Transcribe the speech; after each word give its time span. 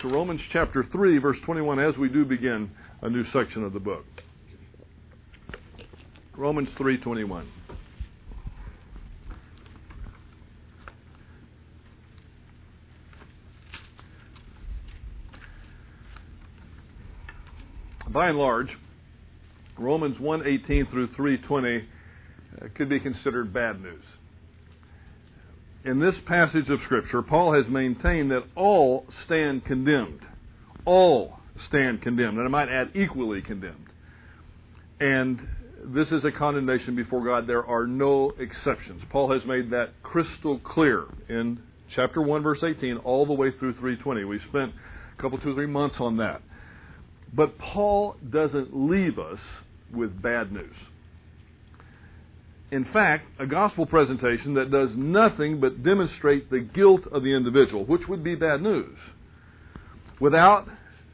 to 0.00 0.08
Romans 0.08 0.40
chapter 0.52 0.84
3, 0.92 1.18
verse 1.18 1.38
21, 1.44 1.78
as 1.78 1.96
we 1.96 2.08
do 2.08 2.24
begin 2.24 2.70
a 3.02 3.08
new 3.08 3.24
section 3.32 3.64
of 3.64 3.72
the 3.72 3.80
book. 3.80 4.04
Romans 6.36 6.68
3:21. 6.78 7.46
By 18.10 18.28
and 18.28 18.38
large, 18.38 18.68
Romans 19.78 20.18
1:18 20.18 20.90
through 20.90 21.08
3:20 21.08 21.84
uh, 22.60 22.68
could 22.74 22.88
be 22.90 23.00
considered 23.00 23.52
bad 23.52 23.80
news. 23.80 24.04
In 25.86 26.00
this 26.00 26.16
passage 26.26 26.68
of 26.68 26.80
Scripture, 26.84 27.22
Paul 27.22 27.54
has 27.54 27.70
maintained 27.70 28.32
that 28.32 28.42
all 28.56 29.06
stand 29.24 29.64
condemned. 29.64 30.18
All 30.84 31.38
stand 31.68 32.02
condemned, 32.02 32.38
and 32.38 32.44
I 32.44 32.50
might 32.50 32.68
add 32.68 32.90
equally 32.96 33.40
condemned. 33.40 33.86
And 34.98 35.38
this 35.84 36.08
is 36.08 36.24
a 36.24 36.32
condemnation 36.32 36.96
before 36.96 37.24
God. 37.24 37.46
There 37.46 37.64
are 37.64 37.86
no 37.86 38.32
exceptions. 38.36 39.00
Paul 39.10 39.32
has 39.32 39.46
made 39.46 39.70
that 39.70 39.90
crystal 40.02 40.58
clear 40.58 41.04
in 41.28 41.60
chapter 41.94 42.20
1, 42.20 42.42
verse 42.42 42.64
18, 42.64 42.96
all 43.04 43.24
the 43.24 43.32
way 43.32 43.52
through 43.56 43.74
320. 43.74 44.24
We 44.24 44.40
spent 44.48 44.72
a 45.16 45.22
couple, 45.22 45.38
two, 45.38 45.54
three 45.54 45.68
months 45.68 45.96
on 46.00 46.16
that. 46.16 46.42
But 47.32 47.58
Paul 47.58 48.16
doesn't 48.28 48.76
leave 48.76 49.20
us 49.20 49.38
with 49.94 50.20
bad 50.20 50.50
news. 50.50 50.74
In 52.70 52.84
fact, 52.92 53.26
a 53.38 53.46
gospel 53.46 53.86
presentation 53.86 54.54
that 54.54 54.70
does 54.70 54.90
nothing 54.96 55.60
but 55.60 55.84
demonstrate 55.84 56.50
the 56.50 56.60
guilt 56.60 57.02
of 57.12 57.22
the 57.22 57.34
individual, 57.34 57.84
which 57.84 58.08
would 58.08 58.24
be 58.24 58.34
bad 58.34 58.60
news, 58.60 58.98
without 60.20 60.66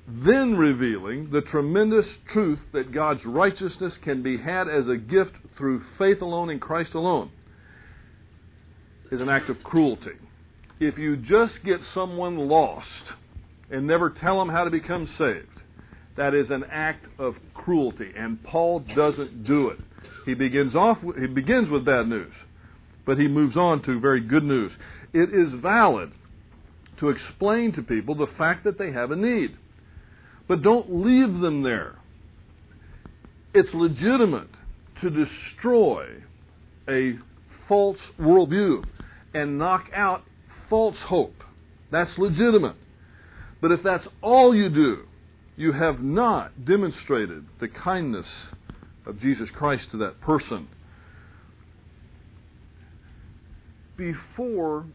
then 0.08 0.56
revealing 0.56 1.30
the 1.30 1.42
tremendous 1.42 2.06
truth 2.32 2.58
that 2.72 2.92
God's 2.92 3.20
righteousness 3.24 3.92
can 4.02 4.22
be 4.22 4.38
had 4.38 4.66
as 4.68 4.88
a 4.88 4.96
gift 4.96 5.32
through 5.56 5.82
faith 5.98 6.22
alone 6.22 6.50
in 6.50 6.58
Christ 6.58 6.94
alone, 6.94 7.30
is 9.10 9.20
an 9.20 9.28
act 9.28 9.50
of 9.50 9.62
cruelty. 9.62 10.16
If 10.80 10.96
you 10.98 11.16
just 11.16 11.62
get 11.64 11.80
someone 11.94 12.36
lost 12.48 12.86
and 13.70 13.86
never 13.86 14.10
tell 14.10 14.38
them 14.38 14.48
how 14.48 14.64
to 14.64 14.70
become 14.70 15.06
saved, 15.18 15.46
that 16.16 16.34
is 16.34 16.46
an 16.50 16.64
act 16.70 17.06
of 17.18 17.34
cruelty, 17.54 18.10
and 18.16 18.42
Paul 18.42 18.80
doesn't 18.80 19.44
do 19.44 19.68
it. 19.68 19.78
He 20.24 20.34
begins 20.34 20.74
off 20.74 20.98
he 21.20 21.26
begins 21.26 21.68
with 21.68 21.84
bad 21.84 22.08
news, 22.08 22.32
but 23.04 23.18
he 23.18 23.28
moves 23.28 23.56
on 23.56 23.82
to 23.82 24.00
very 24.00 24.20
good 24.20 24.44
news. 24.44 24.72
It 25.12 25.30
is 25.34 25.60
valid 25.60 26.12
to 27.00 27.10
explain 27.10 27.72
to 27.72 27.82
people 27.82 28.14
the 28.14 28.28
fact 28.38 28.64
that 28.64 28.78
they 28.78 28.92
have 28.92 29.10
a 29.10 29.16
need. 29.16 29.56
But 30.48 30.62
don't 30.62 31.04
leave 31.04 31.40
them 31.40 31.62
there. 31.62 31.96
It's 33.54 33.68
legitimate 33.74 34.50
to 35.00 35.10
destroy 35.10 36.06
a 36.88 37.18
false 37.68 37.98
worldview 38.18 38.84
and 39.34 39.58
knock 39.58 39.86
out 39.94 40.22
false 40.70 40.96
hope. 41.06 41.34
That's 41.90 42.10
legitimate. 42.16 42.76
But 43.60 43.72
if 43.72 43.80
that's 43.82 44.06
all 44.22 44.54
you 44.54 44.68
do, 44.68 45.04
you 45.56 45.72
have 45.72 46.00
not 46.00 46.64
demonstrated 46.64 47.46
the 47.60 47.68
kindness 47.68 48.26
of 49.06 49.20
Jesus 49.20 49.48
Christ 49.56 49.84
to 49.92 49.98
that 49.98 50.20
person. 50.20 50.68
Before 53.96 54.86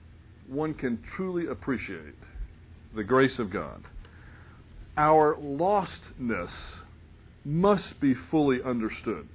one 0.48 0.74
can 0.74 1.00
truly 1.16 1.48
appreciate 1.48 2.16
the 2.96 3.04
grace 3.04 3.38
of 3.40 3.52
God, 3.52 3.84
our 4.98 5.36
lostness 5.36 6.50
must 7.46 8.00
be 8.02 8.14
fully 8.32 8.58
understood. 8.64 9.28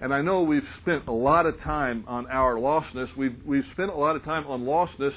And 0.00 0.14
I 0.14 0.22
know 0.22 0.42
we've 0.42 0.62
spent 0.80 1.08
a 1.08 1.12
lot 1.12 1.46
of 1.46 1.60
time 1.60 2.04
on 2.06 2.26
our 2.28 2.54
lostness. 2.54 3.14
We've, 3.16 3.36
we've 3.44 3.64
spent 3.72 3.90
a 3.90 3.96
lot 3.96 4.16
of 4.16 4.24
time 4.24 4.46
on 4.46 4.62
lostness 4.62 5.12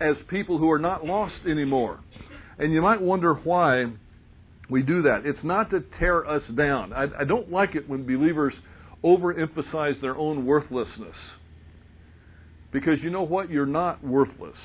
as 0.00 0.16
people 0.28 0.58
who 0.58 0.70
are 0.70 0.78
not 0.78 1.04
lost 1.04 1.34
anymore. 1.46 2.00
And 2.58 2.72
you 2.72 2.82
might 2.82 3.00
wonder 3.00 3.34
why 3.34 3.86
we 4.68 4.82
do 4.82 5.02
that. 5.02 5.22
It's 5.24 5.42
not 5.42 5.70
to 5.70 5.80
tear 5.98 6.26
us 6.26 6.42
down. 6.56 6.92
I, 6.92 7.06
I 7.20 7.24
don't 7.24 7.50
like 7.50 7.74
it 7.74 7.88
when 7.88 8.06
believers 8.06 8.54
overemphasize 9.04 10.00
their 10.00 10.16
own 10.16 10.46
worthlessness. 10.46 11.16
Because 12.72 12.98
you 13.02 13.10
know 13.10 13.22
what? 13.22 13.50
You're 13.50 13.66
not 13.66 14.02
worthless. 14.02 14.56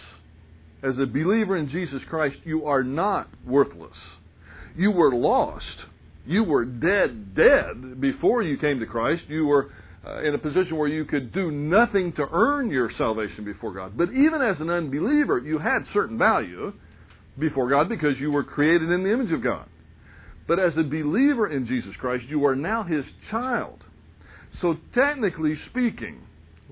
As 0.81 0.97
a 0.97 1.05
believer 1.05 1.57
in 1.57 1.69
Jesus 1.69 2.01
Christ, 2.09 2.37
you 2.45 2.65
are 2.65 2.83
not 2.83 3.27
worthless. 3.45 3.95
You 4.75 4.91
were 4.91 5.13
lost. 5.13 5.65
You 6.25 6.43
were 6.43 6.63
dead, 6.63 7.35
dead 7.35 7.99
before 7.99 8.41
you 8.41 8.57
came 8.57 8.79
to 8.79 8.85
Christ. 8.85 9.23
You 9.27 9.45
were 9.45 9.71
uh, 10.07 10.21
in 10.21 10.33
a 10.33 10.37
position 10.37 10.77
where 10.77 10.87
you 10.87 11.03
could 11.03 11.33
do 11.33 11.51
nothing 11.51 12.13
to 12.13 12.25
earn 12.31 12.71
your 12.71 12.89
salvation 12.97 13.43
before 13.43 13.73
God. 13.73 13.97
But 13.97 14.09
even 14.11 14.41
as 14.41 14.55
an 14.59 14.69
unbeliever, 14.69 15.39
you 15.39 15.59
had 15.59 15.79
certain 15.93 16.17
value 16.17 16.71
before 17.37 17.69
God 17.69 17.89
because 17.89 18.17
you 18.19 18.31
were 18.31 18.43
created 18.43 18.89
in 18.89 19.03
the 19.03 19.11
image 19.11 19.33
of 19.33 19.43
God. 19.43 19.67
But 20.49 20.57
as 20.57 20.73
a 20.77 20.83
believer 20.83 21.47
in 21.47 21.67
Jesus 21.67 21.95
Christ, 21.99 22.25
you 22.27 22.43
are 22.47 22.55
now 22.55 22.81
his 22.81 23.05
child. 23.29 23.83
So, 24.61 24.77
technically 24.95 25.53
speaking, 25.69 26.21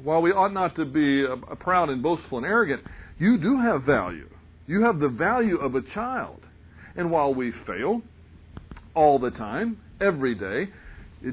while 0.04 0.20
we 0.24 0.32
ought 0.32 0.52
not 0.52 0.76
to 0.78 0.86
be 0.86 1.24
uh, 1.24 1.54
proud 1.58 1.90
and 1.90 2.02
boastful 2.02 2.40
and 2.40 2.48
arrogant, 2.48 2.82
you 3.20 3.38
do 3.38 3.62
have 3.62 3.84
value. 3.84 4.28
You 4.66 4.84
have 4.84 5.00
the 5.00 5.10
value 5.10 5.58
of 5.58 5.76
a 5.76 5.84
child. 5.94 6.40
And 6.96 7.12
while 7.12 7.36
we 7.36 7.54
fail 7.68 8.02
all 8.96 9.20
the 9.20 9.30
time, 9.30 9.78
every 10.02 10.34
day, 10.34 10.72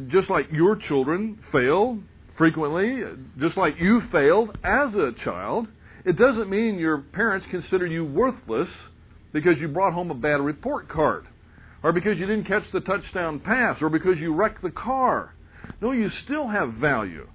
just 0.09 0.29
like 0.29 0.53
your 0.53 0.77
children 0.77 1.39
fail 1.51 1.99
frequently, 2.37 3.05
just 3.41 3.57
like 3.57 3.77
you 3.81 4.03
failed 4.13 4.51
as 4.63 4.93
a 4.93 5.13
child, 5.25 5.67
it 6.05 6.19
doesn't 6.19 6.51
mean 6.51 6.79
your 6.79 6.99
parents 6.99 7.47
consider 7.51 7.87
you 7.87 8.05
worthless 8.05 8.69
because 9.33 9.55
you 9.59 9.69
brought 9.69 9.95
home 9.95 10.11
a 10.11 10.15
bad 10.15 10.43
report 10.43 10.91
card, 10.91 11.27
or 11.85 11.93
because 11.93 12.19
you 12.19 12.27
didn't 12.27 12.47
catch 12.47 12.65
the 12.73 12.81
touchdown 12.81 13.39
pass, 13.39 13.77
or 13.83 13.91
because 13.91 14.19
you 14.19 14.35
wrecked 14.35 14.63
the 14.63 14.71
car. 14.71 15.35
No, 15.83 15.93
you 15.93 16.11
still 16.25 16.49
have 16.49 16.73
value. 16.75 17.29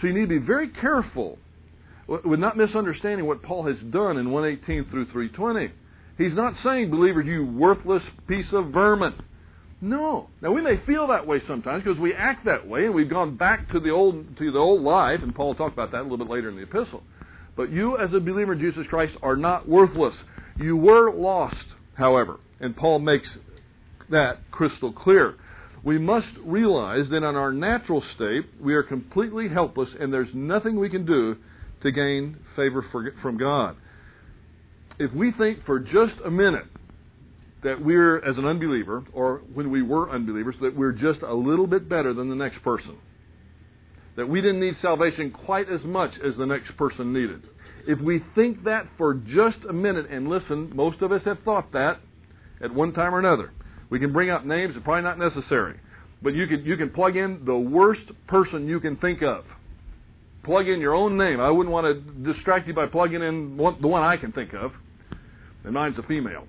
So 0.00 0.06
you 0.06 0.14
need 0.14 0.28
to 0.28 0.40
be 0.40 0.46
very 0.46 0.68
careful 0.68 1.38
with 2.06 2.38
not 2.38 2.56
misunderstanding 2.56 3.26
what 3.26 3.42
Paul 3.42 3.66
has 3.66 3.76
done 3.90 4.16
in 4.16 4.30
118 4.30 4.90
through 4.90 5.06
320. 5.06 5.72
He's 6.16 6.36
not 6.36 6.54
saying, 6.62 6.90
believers, 6.90 7.26
you 7.26 7.44
worthless 7.44 8.02
piece 8.28 8.46
of 8.52 8.68
vermin. 8.68 9.14
No. 9.80 10.28
Now 10.40 10.52
we 10.52 10.62
may 10.62 10.80
feel 10.86 11.08
that 11.08 11.26
way 11.26 11.42
sometimes 11.46 11.82
because 11.82 11.98
we 11.98 12.14
act 12.14 12.44
that 12.46 12.66
way 12.66 12.86
and 12.86 12.94
we've 12.94 13.10
gone 13.10 13.36
back 13.36 13.70
to 13.72 13.80
the 13.80 13.90
old 13.90 14.38
to 14.38 14.52
the 14.52 14.58
old 14.58 14.82
life, 14.82 15.20
and 15.22 15.34
Paul 15.34 15.48
will 15.48 15.54
talk 15.56 15.72
about 15.72 15.90
that 15.90 16.00
a 16.00 16.02
little 16.02 16.16
bit 16.16 16.30
later 16.30 16.48
in 16.48 16.56
the 16.56 16.62
epistle. 16.62 17.02
But 17.56 17.70
you 17.70 17.98
as 17.98 18.14
a 18.14 18.20
believer 18.20 18.52
in 18.52 18.60
Jesus 18.60 18.86
Christ 18.88 19.14
are 19.20 19.36
not 19.36 19.68
worthless. 19.68 20.14
You 20.56 20.76
were 20.76 21.12
lost, 21.12 21.56
however, 21.94 22.38
and 22.60 22.76
Paul 22.76 23.00
makes 23.00 23.28
that 24.10 24.50
crystal 24.50 24.92
clear. 24.92 25.36
We 25.84 25.98
must 25.98 26.26
realize 26.44 27.08
that 27.10 27.18
in 27.18 27.24
our 27.24 27.52
natural 27.52 28.02
state, 28.14 28.44
we 28.60 28.74
are 28.74 28.82
completely 28.82 29.48
helpless 29.48 29.90
and 29.98 30.12
there's 30.12 30.28
nothing 30.34 30.78
we 30.78 30.90
can 30.90 31.06
do 31.06 31.36
to 31.82 31.92
gain 31.92 32.38
favor 32.56 32.84
for, 32.90 33.12
from 33.22 33.38
God 33.38 33.76
if 34.98 35.12
we 35.12 35.32
think 35.32 35.64
for 35.64 35.78
just 35.78 36.14
a 36.24 36.30
minute 36.30 36.66
that 37.62 37.82
we're, 37.82 38.18
as 38.18 38.36
an 38.38 38.44
unbeliever, 38.44 39.04
or 39.12 39.42
when 39.52 39.70
we 39.70 39.82
were 39.82 40.10
unbelievers, 40.10 40.54
that 40.60 40.76
we're 40.76 40.92
just 40.92 41.22
a 41.22 41.34
little 41.34 41.66
bit 41.66 41.88
better 41.88 42.14
than 42.14 42.28
the 42.28 42.36
next 42.36 42.62
person, 42.62 42.96
that 44.16 44.28
we 44.28 44.40
didn't 44.40 44.60
need 44.60 44.74
salvation 44.80 45.30
quite 45.30 45.68
as 45.68 45.82
much 45.84 46.12
as 46.24 46.36
the 46.38 46.46
next 46.46 46.76
person 46.76 47.12
needed. 47.12 47.42
If 47.86 48.00
we 48.00 48.22
think 48.34 48.64
that 48.64 48.86
for 48.96 49.14
just 49.14 49.58
a 49.68 49.72
minute, 49.72 50.06
and 50.10 50.28
listen, 50.28 50.74
most 50.74 51.02
of 51.02 51.12
us 51.12 51.22
have 51.24 51.38
thought 51.44 51.72
that 51.72 52.00
at 52.62 52.72
one 52.72 52.92
time 52.92 53.14
or 53.14 53.18
another. 53.18 53.52
We 53.90 53.98
can 53.98 54.12
bring 54.12 54.30
up 54.30 54.44
names, 54.44 54.74
it's 54.76 54.84
probably 54.84 55.02
not 55.02 55.18
necessary. 55.18 55.78
But 56.22 56.34
you 56.34 56.46
can, 56.46 56.64
you 56.64 56.76
can 56.76 56.90
plug 56.90 57.16
in 57.16 57.44
the 57.44 57.56
worst 57.56 58.02
person 58.26 58.66
you 58.66 58.80
can 58.80 58.96
think 58.96 59.22
of. 59.22 59.44
Plug 60.44 60.68
in 60.68 60.80
your 60.80 60.94
own 60.94 61.16
name. 61.16 61.40
I 61.40 61.50
wouldn't 61.50 61.72
want 61.72 61.86
to 61.86 62.32
distract 62.32 62.68
you 62.68 62.74
by 62.74 62.86
plugging 62.86 63.22
in 63.22 63.56
one, 63.56 63.80
the 63.80 63.88
one 63.88 64.02
I 64.02 64.16
can 64.16 64.32
think 64.32 64.54
of 64.54 64.72
and 65.66 65.74
mine's 65.74 65.98
a 65.98 66.02
female. 66.04 66.46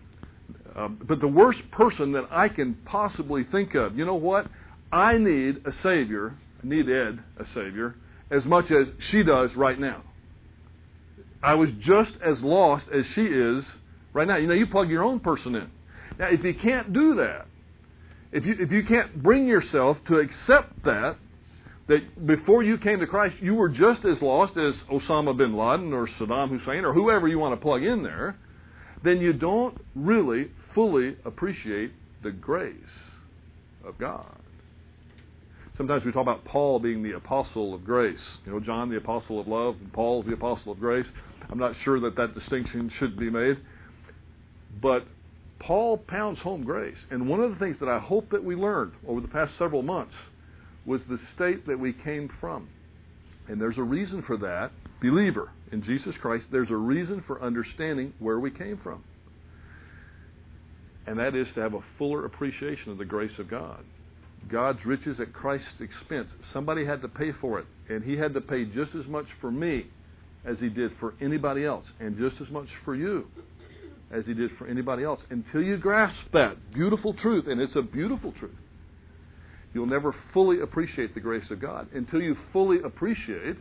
Uh, 0.75 0.87
but 0.87 1.19
the 1.19 1.27
worst 1.27 1.59
person 1.71 2.13
that 2.13 2.25
I 2.31 2.47
can 2.47 2.75
possibly 2.85 3.43
think 3.51 3.75
of, 3.75 3.97
you 3.97 4.05
know 4.05 4.15
what? 4.15 4.45
I 4.91 5.17
need 5.17 5.57
a 5.65 5.71
Savior, 5.83 6.35
I 6.63 6.67
need 6.67 6.87
Ed, 6.87 7.19
a 7.39 7.45
Savior, 7.53 7.95
as 8.29 8.45
much 8.45 8.65
as 8.65 8.87
she 9.11 9.23
does 9.23 9.49
right 9.57 9.79
now. 9.79 10.03
I 11.41 11.55
was 11.55 11.69
just 11.85 12.11
as 12.23 12.37
lost 12.41 12.85
as 12.93 13.03
she 13.15 13.21
is 13.21 13.63
right 14.13 14.27
now. 14.27 14.37
You 14.37 14.47
know, 14.47 14.53
you 14.53 14.67
plug 14.67 14.89
your 14.89 15.03
own 15.03 15.19
person 15.19 15.55
in. 15.55 15.69
Now, 16.19 16.27
if 16.29 16.43
you 16.43 16.53
can't 16.61 16.93
do 16.93 17.15
that, 17.15 17.47
if 18.31 18.45
you, 18.45 18.55
if 18.59 18.71
you 18.71 18.83
can't 18.85 19.21
bring 19.21 19.47
yourself 19.47 19.97
to 20.07 20.17
accept 20.17 20.83
that, 20.83 21.17
that 21.87 22.27
before 22.27 22.63
you 22.63 22.77
came 22.77 22.99
to 22.99 23.07
Christ, 23.07 23.35
you 23.41 23.55
were 23.55 23.69
just 23.69 24.03
as 24.05 24.21
lost 24.21 24.57
as 24.57 24.73
Osama 24.91 25.37
bin 25.37 25.55
Laden 25.55 25.93
or 25.93 26.07
Saddam 26.19 26.49
Hussein 26.49 26.83
or 26.83 26.93
whoever 26.93 27.27
you 27.27 27.39
want 27.39 27.57
to 27.57 27.61
plug 27.63 27.83
in 27.83 28.03
there, 28.03 28.35
then 29.03 29.17
you 29.17 29.31
don't 29.31 29.77
really 29.95 30.51
fully 30.75 31.15
appreciate 31.23 31.91
the 32.23 32.31
grace 32.31 32.73
of 33.85 33.97
God. 33.97 34.35
Sometimes 35.77 36.03
we 36.03 36.11
talk 36.11 36.23
about 36.23 36.43
Paul 36.43 36.79
being 36.79 37.03
the 37.03 37.15
apostle 37.15 37.75
of 37.75 37.85
grace. 37.85 38.19
You 38.45 38.51
know, 38.51 38.59
John 38.59 38.89
the 38.89 38.97
apostle 38.97 39.39
of 39.39 39.47
love, 39.47 39.75
and 39.79 39.93
Paul 39.93 40.23
the 40.23 40.33
apostle 40.33 40.71
of 40.71 40.79
grace. 40.79 41.05
I'm 41.49 41.59
not 41.59 41.73
sure 41.85 41.99
that 42.01 42.15
that 42.17 42.33
distinction 42.33 42.91
should 42.99 43.17
be 43.17 43.29
made. 43.29 43.57
But 44.81 45.05
Paul 45.59 45.97
pounds 45.97 46.39
home 46.39 46.63
grace. 46.63 46.97
And 47.09 47.27
one 47.27 47.39
of 47.39 47.51
the 47.51 47.57
things 47.57 47.77
that 47.79 47.89
I 47.89 47.99
hope 47.99 48.29
that 48.31 48.43
we 48.43 48.55
learned 48.55 48.93
over 49.07 49.21
the 49.21 49.27
past 49.27 49.53
several 49.57 49.81
months 49.81 50.13
was 50.85 51.01
the 51.09 51.19
state 51.35 51.67
that 51.67 51.79
we 51.79 51.93
came 51.93 52.29
from. 52.39 52.69
And 53.47 53.59
there's 53.59 53.77
a 53.77 53.83
reason 53.83 54.23
for 54.25 54.37
that. 54.37 54.71
Believer 55.01 55.51
in 55.71 55.83
Jesus 55.83 56.15
Christ, 56.21 56.45
there's 56.51 56.71
a 56.71 56.75
reason 56.75 57.23
for 57.27 57.41
understanding 57.41 58.13
where 58.19 58.39
we 58.39 58.51
came 58.51 58.79
from. 58.81 59.03
And 61.05 61.19
that 61.19 61.35
is 61.35 61.47
to 61.55 61.61
have 61.61 61.73
a 61.73 61.83
fuller 61.97 62.25
appreciation 62.25 62.91
of 62.91 62.97
the 62.97 63.05
grace 63.05 63.37
of 63.39 63.49
God. 63.49 63.83
God's 64.49 64.85
riches 64.85 65.19
at 65.19 65.33
Christ's 65.33 65.79
expense. 65.79 66.27
Somebody 66.53 66.85
had 66.85 67.01
to 67.01 67.07
pay 67.07 67.31
for 67.39 67.59
it, 67.59 67.65
and 67.89 68.03
He 68.03 68.17
had 68.17 68.33
to 68.33 68.41
pay 68.41 68.65
just 68.65 68.95
as 68.95 69.07
much 69.07 69.25
for 69.39 69.51
me 69.51 69.87
as 70.45 70.57
He 70.59 70.69
did 70.69 70.91
for 70.99 71.13
anybody 71.21 71.65
else, 71.65 71.85
and 71.99 72.17
just 72.17 72.41
as 72.41 72.49
much 72.49 72.67
for 72.85 72.95
you 72.95 73.27
as 74.11 74.25
He 74.25 74.33
did 74.33 74.51
for 74.57 74.67
anybody 74.67 75.03
else. 75.03 75.21
Until 75.29 75.61
you 75.61 75.77
grasp 75.77 76.17
that 76.33 76.73
beautiful 76.73 77.13
truth, 77.13 77.45
and 77.47 77.59
it's 77.59 77.75
a 77.75 77.81
beautiful 77.81 78.33
truth, 78.39 78.55
you'll 79.73 79.85
never 79.85 80.15
fully 80.33 80.61
appreciate 80.61 81.13
the 81.13 81.19
grace 81.19 81.45
of 81.51 81.61
God. 81.61 81.87
Until 81.93 82.21
you 82.21 82.35
fully 82.53 82.77
appreciate 82.83 83.57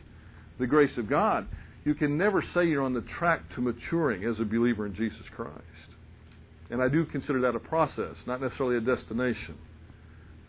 the 0.58 0.66
grace 0.66 0.96
of 0.96 1.08
God, 1.08 1.46
you 1.84 1.94
can 1.94 2.18
never 2.18 2.42
say 2.54 2.66
you're 2.66 2.82
on 2.82 2.94
the 2.94 3.04
track 3.18 3.42
to 3.54 3.60
maturing 3.60 4.24
as 4.24 4.40
a 4.40 4.44
believer 4.44 4.86
in 4.86 4.94
Jesus 4.94 5.22
Christ. 5.34 5.62
And 6.70 6.82
I 6.82 6.88
do 6.88 7.04
consider 7.04 7.40
that 7.42 7.54
a 7.54 7.60
process, 7.60 8.16
not 8.26 8.40
necessarily 8.40 8.76
a 8.76 8.80
destination. 8.80 9.56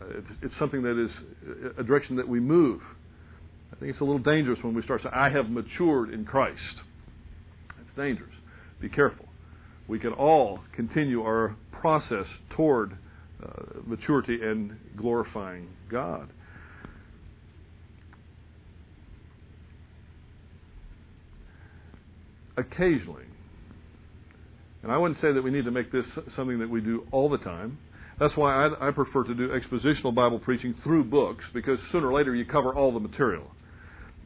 Uh, 0.00 0.06
it's, 0.18 0.26
it's 0.42 0.54
something 0.58 0.82
that 0.82 1.00
is 1.00 1.10
a 1.78 1.82
direction 1.84 2.16
that 2.16 2.28
we 2.28 2.40
move. 2.40 2.80
I 3.72 3.76
think 3.76 3.92
it's 3.92 4.00
a 4.00 4.04
little 4.04 4.18
dangerous 4.18 4.58
when 4.62 4.74
we 4.74 4.82
start 4.82 5.02
saying, 5.02 5.14
I 5.14 5.28
have 5.30 5.48
matured 5.48 6.12
in 6.12 6.24
Christ. 6.24 6.58
It's 7.80 7.96
dangerous. 7.96 8.34
Be 8.80 8.88
careful. 8.88 9.27
We 9.88 9.98
can 9.98 10.12
all 10.12 10.60
continue 10.76 11.22
our 11.22 11.56
process 11.72 12.26
toward 12.50 12.92
uh, 13.42 13.80
maturity 13.86 14.38
and 14.42 14.76
glorifying 14.96 15.68
God. 15.90 16.28
Occasionally, 22.56 23.24
and 24.82 24.92
I 24.92 24.98
wouldn't 24.98 25.20
say 25.20 25.32
that 25.32 25.42
we 25.42 25.50
need 25.50 25.64
to 25.64 25.70
make 25.70 25.90
this 25.90 26.04
something 26.36 26.58
that 26.58 26.68
we 26.68 26.80
do 26.80 27.06
all 27.10 27.28
the 27.28 27.38
time, 27.38 27.78
that's 28.18 28.36
why 28.36 28.66
I, 28.66 28.88
I 28.88 28.90
prefer 28.90 29.24
to 29.24 29.34
do 29.34 29.48
expositional 29.48 30.14
Bible 30.14 30.40
preaching 30.40 30.74
through 30.82 31.04
books, 31.04 31.44
because 31.54 31.78
sooner 31.92 32.08
or 32.08 32.12
later 32.12 32.34
you 32.34 32.44
cover 32.44 32.74
all 32.74 32.92
the 32.92 33.00
material. 33.00 33.50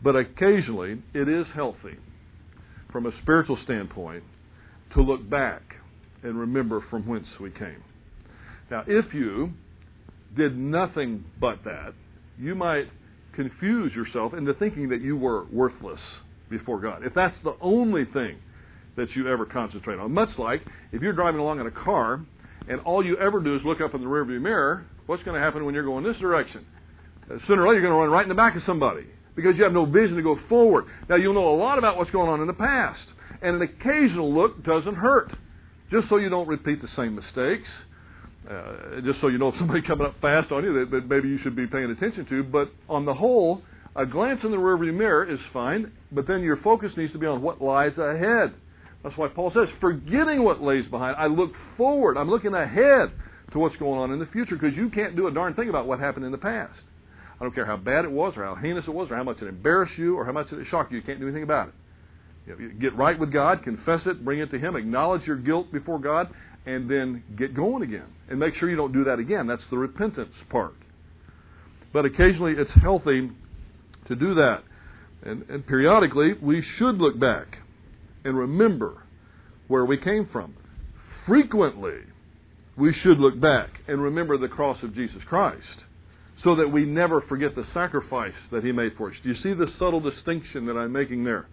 But 0.03 0.17
occasionally, 0.17 1.03
it 1.15 1.29
is 1.29 1.47
healthy, 1.55 1.99
from 2.91 3.07
a 3.07 3.13
spiritual 3.23 3.59
standpoint, 3.65 4.25
to 4.95 5.03
look 5.03 5.29
back 5.29 5.63
and 6.23 6.39
remember 6.39 6.85
from 6.91 7.07
whence 7.07 7.27
we 7.41 7.51
came. 7.51 7.83
Now, 8.71 8.85
if 8.87 9.13
you 9.13 9.53
did 10.37 10.57
nothing 10.57 11.25
but 11.41 11.65
that, 11.65 11.95
you 12.39 12.55
might 12.55 12.87
confuse 13.35 13.95
yourself 13.95 14.35
into 14.35 14.55
thinking 14.55 14.89
that 14.91 15.01
you 15.01 15.17
were 15.17 15.47
worthless 15.53 16.01
before 16.51 16.81
God. 16.81 17.05
If 17.05 17.15
that's 17.15 17.37
the 17.45 17.57
only 17.61 18.05
thing 18.05 18.39
that 18.97 19.09
you 19.17 19.29
ever 19.29 19.47
concentrate 19.47 19.99
on, 19.99 20.13
much 20.13 20.31
like 20.39 20.63
if 20.93 21.03
you're 21.03 21.13
driving 21.13 21.41
along 21.41 21.61
in 21.61 21.67
a 21.67 21.71
car 21.71 22.21
and 22.69 22.81
all 22.81 23.05
you 23.05 23.17
ever 23.19 23.41
do 23.41 23.57
is 23.57 23.63
look 23.65 23.81
up 23.81 23.95
in 23.95 24.01
the 24.01 24.07
rearview 24.07 24.41
mirror, 24.41 24.87
what's 25.07 25.23
going 25.23 25.35
to 25.35 25.41
happen 25.41 25.65
when 25.65 25.75
you're 25.75 25.85
going 25.85 26.05
this 26.05 26.17
direction? 26.19 26.65
Uh, 27.31 27.39
sooner 27.47 27.63
or 27.63 27.69
later, 27.69 27.81
you're 27.81 27.91
going 27.91 27.93
to 27.93 27.99
run 27.99 28.11
right 28.11 28.23
in 28.23 28.29
the 28.29 28.35
back 28.35 28.57
of 28.57 28.63
somebody 28.67 29.07
because 29.35 29.57
you 29.57 29.65
have 29.65 29.73
no 29.73 29.87
vision 29.87 30.17
to 30.17 30.23
go 30.23 30.39
forward. 30.49 30.85
Now, 31.09 31.17
you'll 31.17 31.35
know 31.35 31.49
a 31.49 31.57
lot 31.57 31.79
about 31.79 31.97
what's 31.97 32.11
going 32.11 32.29
on 32.29 32.41
in 32.41 32.47
the 32.47 32.53
past, 32.53 33.01
and 33.43 33.57
an 33.57 33.63
occasional 33.63 34.33
look 34.33 34.65
doesn't 34.65 34.95
hurt, 34.95 35.33
just 35.91 36.09
so 36.09 36.17
you 36.17 36.29
don't 36.29 36.49
repeat 36.49 36.81
the 36.81 36.89
same 36.97 37.15
mistakes. 37.15 37.69
Uh, 38.49 39.01
just 39.05 39.21
so 39.21 39.29
you 39.29 39.39
know 39.39 39.49
if 39.49 39.55
somebody 39.59 39.83
coming 39.87 40.07
up 40.07 40.15
fast 40.21 40.51
on 40.51 40.65
you 40.65 40.81
that, 40.81 40.91
that 40.91 41.09
maybe 41.09 41.29
you 41.29 41.39
should 41.43 41.55
be 41.55 41.67
paying 41.67 41.91
attention 41.91 42.27
to. 42.27 42.43
But 42.43 42.71
on 42.89 43.05
the 43.05 43.15
whole, 43.15 43.63
a 43.95 44.07
glance 44.07 44.41
in 44.43 44.51
the 44.51 44.57
rearview 44.57 44.95
mirror 44.95 45.31
is 45.31 45.39
fine, 45.53 45.93
but 46.11 46.27
then 46.27 46.43
your 46.43 46.57
focus 46.57 46.93
needs 46.97 47.13
to 47.13 47.19
be 47.19 47.27
on 47.27 47.43
what 47.43 47.61
lies 47.61 47.97
ahead. 47.99 48.55
That's 49.03 49.17
why 49.17 49.29
Paul 49.29 49.53
says, 49.55 49.69
forgetting 49.81 50.43
what 50.43 50.63
lays 50.63 50.87
behind, 50.87 51.17
I 51.19 51.27
look 51.27 51.53
forward. 51.77 52.17
I'm 52.17 52.31
looking 52.31 52.55
ahead 52.55 53.13
to 53.53 53.59
what's 53.59 53.77
going 53.77 53.99
on 53.99 54.13
in 54.13 54.19
the 54.19 54.27
future 54.27 54.57
because 54.57 54.77
you 54.77 54.89
can't 54.89 55.17
do 55.17 55.27
a 55.27 55.31
darn 55.31 55.55
thing 55.55 55.69
about 55.69 55.87
what 55.87 55.99
happened 55.99 56.25
in 56.25 56.33
the 56.33 56.39
past. 56.39 56.79
I 57.41 57.45
don't 57.45 57.55
care 57.55 57.67
how 57.67 57.77
bad 57.77 58.05
it 58.05 58.11
was 58.11 58.35
or 58.37 58.45
how 58.45 58.55
heinous 58.55 58.85
it 58.87 58.95
was 58.95 59.11
or 59.11 59.17
how 59.17 59.25
much 59.25 59.43
it 59.43 59.49
embarrassed 59.49 59.99
you 59.99 60.17
or 60.17 60.25
how 60.25 60.33
much 60.33 60.53
it 60.53 60.67
shocked 60.71 60.93
you. 60.93 60.99
You 60.99 61.05
can't 61.05 61.19
do 61.19 61.27
anything 61.27 61.43
about 61.43 61.69
it. 61.69 61.75
Get 62.47 62.97
right 62.97 63.19
with 63.19 63.33
God, 63.33 63.63
confess 63.63 64.01
it, 64.07 64.25
bring 64.25 64.41
it 64.41 64.51
to 64.51 64.59
Him, 64.59 64.75
acknowledge 64.75 65.23
your 65.27 65.37
guilt 65.37 65.73
before 65.73 65.99
God, 65.99 66.29
and 66.67 66.91
then 66.91 67.23
get 67.37 67.55
going 67.55 67.83
again. 67.83 68.07
And 68.29 68.39
make 68.39 68.55
sure 68.57 68.69
you 68.69 68.77
don't 68.77 68.93
do 68.93 69.05
that 69.05 69.19
again. 69.19 69.47
That's 69.47 69.63
the 69.71 69.79
repentance 69.79 70.35
part. 70.51 70.75
But 71.93 72.05
occasionally 72.05 72.55
it's 72.57 72.71
healthy 72.81 73.31
to 74.09 74.17
do 74.17 74.35
that. 74.35 74.63
And, 75.25 75.49
and 75.49 75.67
periodically 75.67 76.33
we 76.41 76.65
should 76.79 76.97
look 76.97 77.19
back 77.19 77.59
and 78.25 78.37
remember 78.37 79.05
where 79.69 79.85
we 79.85 79.97
came 79.97 80.29
from. 80.33 80.55
Frequently, 81.27 81.99
we 82.77 82.95
should 83.03 83.19
look 83.19 83.41
back 83.41 83.71
and 83.87 84.03
remember 84.03 84.37
the 84.39 84.49
cross 84.49 84.83
of 84.83 84.95
Jesus 84.95 85.23
Christ 85.29 85.85
so 86.43 86.57
that 86.57 86.73
we 86.73 86.85
never 86.85 87.21
forget 87.21 87.55
the 87.55 87.65
sacrifice 87.73 88.35
that 88.51 88.65
He 88.65 88.73
made 88.73 88.93
for 88.97 89.11
us. 89.11 89.17
Do 89.23 89.29
you 89.29 89.37
see 89.43 89.55
the 89.55 89.71
subtle 89.79 90.01
distinction 90.01 90.67
that 90.67 90.77
I'm 90.77 90.93
making 90.93 91.25
there? 91.25 91.47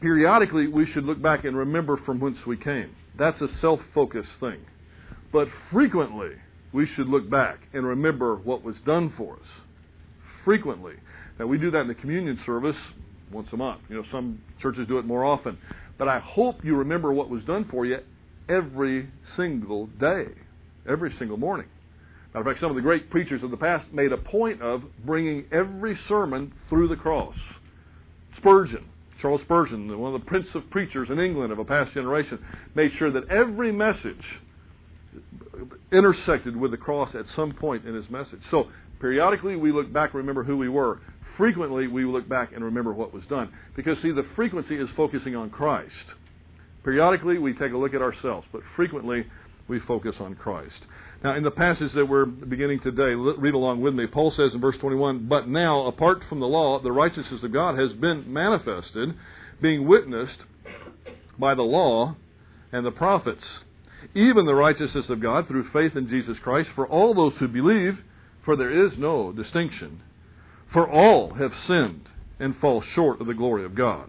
Periodically, 0.00 0.66
we 0.66 0.86
should 0.92 1.04
look 1.04 1.20
back 1.20 1.44
and 1.44 1.56
remember 1.56 1.98
from 2.06 2.20
whence 2.20 2.38
we 2.46 2.56
came. 2.56 2.90
That's 3.18 3.40
a 3.40 3.48
self 3.60 3.80
focused 3.94 4.30
thing. 4.40 4.60
But 5.32 5.48
frequently, 5.70 6.30
we 6.72 6.86
should 6.94 7.08
look 7.08 7.28
back 7.28 7.58
and 7.72 7.86
remember 7.86 8.36
what 8.36 8.64
was 8.64 8.76
done 8.86 9.12
for 9.16 9.34
us. 9.34 9.46
Frequently. 10.44 10.94
Now, 11.38 11.46
we 11.46 11.58
do 11.58 11.70
that 11.70 11.80
in 11.80 11.88
the 11.88 11.94
communion 11.94 12.38
service 12.46 12.76
once 13.30 13.48
a 13.52 13.56
month. 13.56 13.82
You 13.88 13.96
know, 13.96 14.04
some 14.10 14.40
churches 14.60 14.86
do 14.88 14.98
it 14.98 15.04
more 15.04 15.24
often. 15.24 15.58
But 15.98 16.08
I 16.08 16.18
hope 16.18 16.64
you 16.64 16.76
remember 16.76 17.12
what 17.12 17.28
was 17.28 17.44
done 17.44 17.66
for 17.70 17.84
you 17.84 17.98
every 18.48 19.08
single 19.36 19.86
day, 19.86 20.24
every 20.88 21.14
single 21.18 21.36
morning. 21.36 21.66
Matter 22.32 22.40
of 22.40 22.46
fact, 22.46 22.60
some 22.60 22.70
of 22.70 22.76
the 22.76 22.82
great 22.82 23.10
preachers 23.10 23.42
of 23.42 23.50
the 23.50 23.56
past 23.56 23.92
made 23.92 24.12
a 24.12 24.16
point 24.16 24.62
of 24.62 24.82
bringing 25.04 25.44
every 25.52 25.98
sermon 26.08 26.52
through 26.68 26.88
the 26.88 26.96
cross. 26.96 27.34
Spurgeon, 28.36 28.84
Charles 29.20 29.40
Spurgeon, 29.42 29.98
one 29.98 30.14
of 30.14 30.20
the 30.20 30.26
prince 30.26 30.46
of 30.54 30.68
preachers 30.70 31.08
in 31.10 31.18
England 31.18 31.52
of 31.52 31.58
a 31.58 31.64
past 31.64 31.92
generation, 31.92 32.38
made 32.74 32.90
sure 32.98 33.10
that 33.10 33.28
every 33.28 33.72
message 33.72 34.24
intersected 35.92 36.56
with 36.56 36.70
the 36.70 36.76
cross 36.76 37.14
at 37.14 37.24
some 37.36 37.52
point 37.52 37.84
in 37.84 37.94
his 37.94 38.08
message. 38.10 38.40
So 38.50 38.68
periodically 39.00 39.56
we 39.56 39.72
look 39.72 39.92
back 39.92 40.10
and 40.10 40.18
remember 40.18 40.44
who 40.44 40.56
we 40.56 40.68
were 40.68 41.00
frequently 41.40 41.86
we 41.86 42.04
look 42.04 42.28
back 42.28 42.52
and 42.52 42.62
remember 42.62 42.92
what 42.92 43.14
was 43.14 43.24
done. 43.30 43.50
Because, 43.74 43.96
see, 44.02 44.12
the 44.12 44.26
frequency 44.36 44.76
is 44.76 44.90
focusing 44.94 45.34
on 45.34 45.48
Christ. 45.48 45.94
Periodically, 46.84 47.38
we 47.38 47.54
take 47.54 47.72
a 47.72 47.76
look 47.78 47.94
at 47.94 48.02
ourselves, 48.02 48.46
but 48.52 48.60
frequently, 48.76 49.24
we 49.66 49.80
focus 49.80 50.16
on 50.20 50.34
Christ. 50.34 50.84
Now, 51.22 51.36
in 51.36 51.42
the 51.42 51.50
passage 51.50 51.92
that 51.94 52.06
we're 52.06 52.24
beginning 52.24 52.80
today, 52.80 53.12
read 53.12 53.52
along 53.52 53.82
with 53.82 53.92
me. 53.92 54.06
Paul 54.06 54.32
says 54.34 54.52
in 54.54 54.60
verse 54.60 54.76
21 54.80 55.28
But 55.28 55.48
now, 55.48 55.86
apart 55.86 56.22
from 56.30 56.40
the 56.40 56.46
law, 56.46 56.80
the 56.80 56.92
righteousness 56.92 57.42
of 57.42 57.52
God 57.52 57.78
has 57.78 57.92
been 57.92 58.32
manifested, 58.32 59.14
being 59.60 59.86
witnessed 59.86 60.38
by 61.38 61.54
the 61.54 61.62
law 61.62 62.16
and 62.72 62.86
the 62.86 62.90
prophets, 62.90 63.42
even 64.14 64.46
the 64.46 64.54
righteousness 64.54 65.06
of 65.10 65.20
God 65.20 65.46
through 65.46 65.70
faith 65.72 65.94
in 65.94 66.08
Jesus 66.08 66.38
Christ 66.42 66.70
for 66.74 66.86
all 66.86 67.12
those 67.12 67.34
who 67.38 67.48
believe, 67.48 67.98
for 68.42 68.56
there 68.56 68.86
is 68.86 68.92
no 68.96 69.30
distinction. 69.30 70.00
For 70.72 70.88
all 70.88 71.34
have 71.34 71.52
sinned 71.66 72.08
and 72.38 72.56
fall 72.56 72.82
short 72.94 73.20
of 73.20 73.26
the 73.26 73.34
glory 73.34 73.66
of 73.66 73.74
God. 73.74 74.08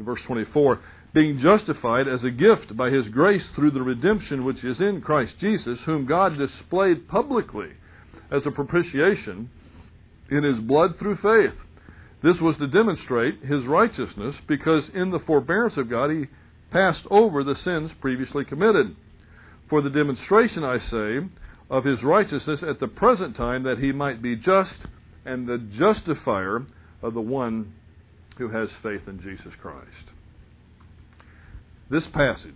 In 0.00 0.04
verse 0.04 0.20
24, 0.26 0.80
being 1.12 1.40
justified 1.40 2.06
as 2.06 2.22
a 2.22 2.30
gift 2.30 2.76
by 2.76 2.90
his 2.90 3.08
grace 3.08 3.42
through 3.54 3.72
the 3.72 3.82
redemption 3.82 4.44
which 4.44 4.62
is 4.62 4.80
in 4.80 5.00
Christ 5.00 5.32
Jesus, 5.40 5.78
whom 5.84 6.06
God 6.06 6.38
displayed 6.38 7.08
publicly 7.08 7.70
as 8.30 8.42
a 8.46 8.50
propitiation 8.50 9.50
in 10.30 10.44
his 10.44 10.60
blood 10.60 10.98
through 10.98 11.16
faith. 11.16 11.58
This 12.22 12.36
was 12.40 12.56
to 12.58 12.68
demonstrate 12.68 13.40
his 13.42 13.66
righteousness, 13.66 14.36
because 14.46 14.84
in 14.94 15.10
the 15.10 15.18
forbearance 15.20 15.74
of 15.76 15.90
God 15.90 16.10
he 16.10 16.26
passed 16.70 17.02
over 17.10 17.42
the 17.42 17.56
sins 17.64 17.90
previously 18.00 18.44
committed. 18.44 18.94
For 19.68 19.82
the 19.82 19.90
demonstration, 19.90 20.62
I 20.62 20.78
say, 20.90 21.26
of 21.70 21.84
his 21.84 22.02
righteousness 22.02 22.60
at 22.68 22.78
the 22.78 22.88
present 22.88 23.36
time, 23.36 23.62
that 23.64 23.78
he 23.78 23.90
might 23.90 24.22
be 24.22 24.36
just 24.36 24.74
and 25.24 25.46
the 25.46 25.58
justifier 25.78 26.66
of 27.02 27.14
the 27.14 27.20
one 27.20 27.72
who 28.38 28.48
has 28.50 28.68
faith 28.82 29.02
in 29.06 29.20
Jesus 29.22 29.52
Christ. 29.60 30.09
This 31.90 32.04
passage 32.14 32.54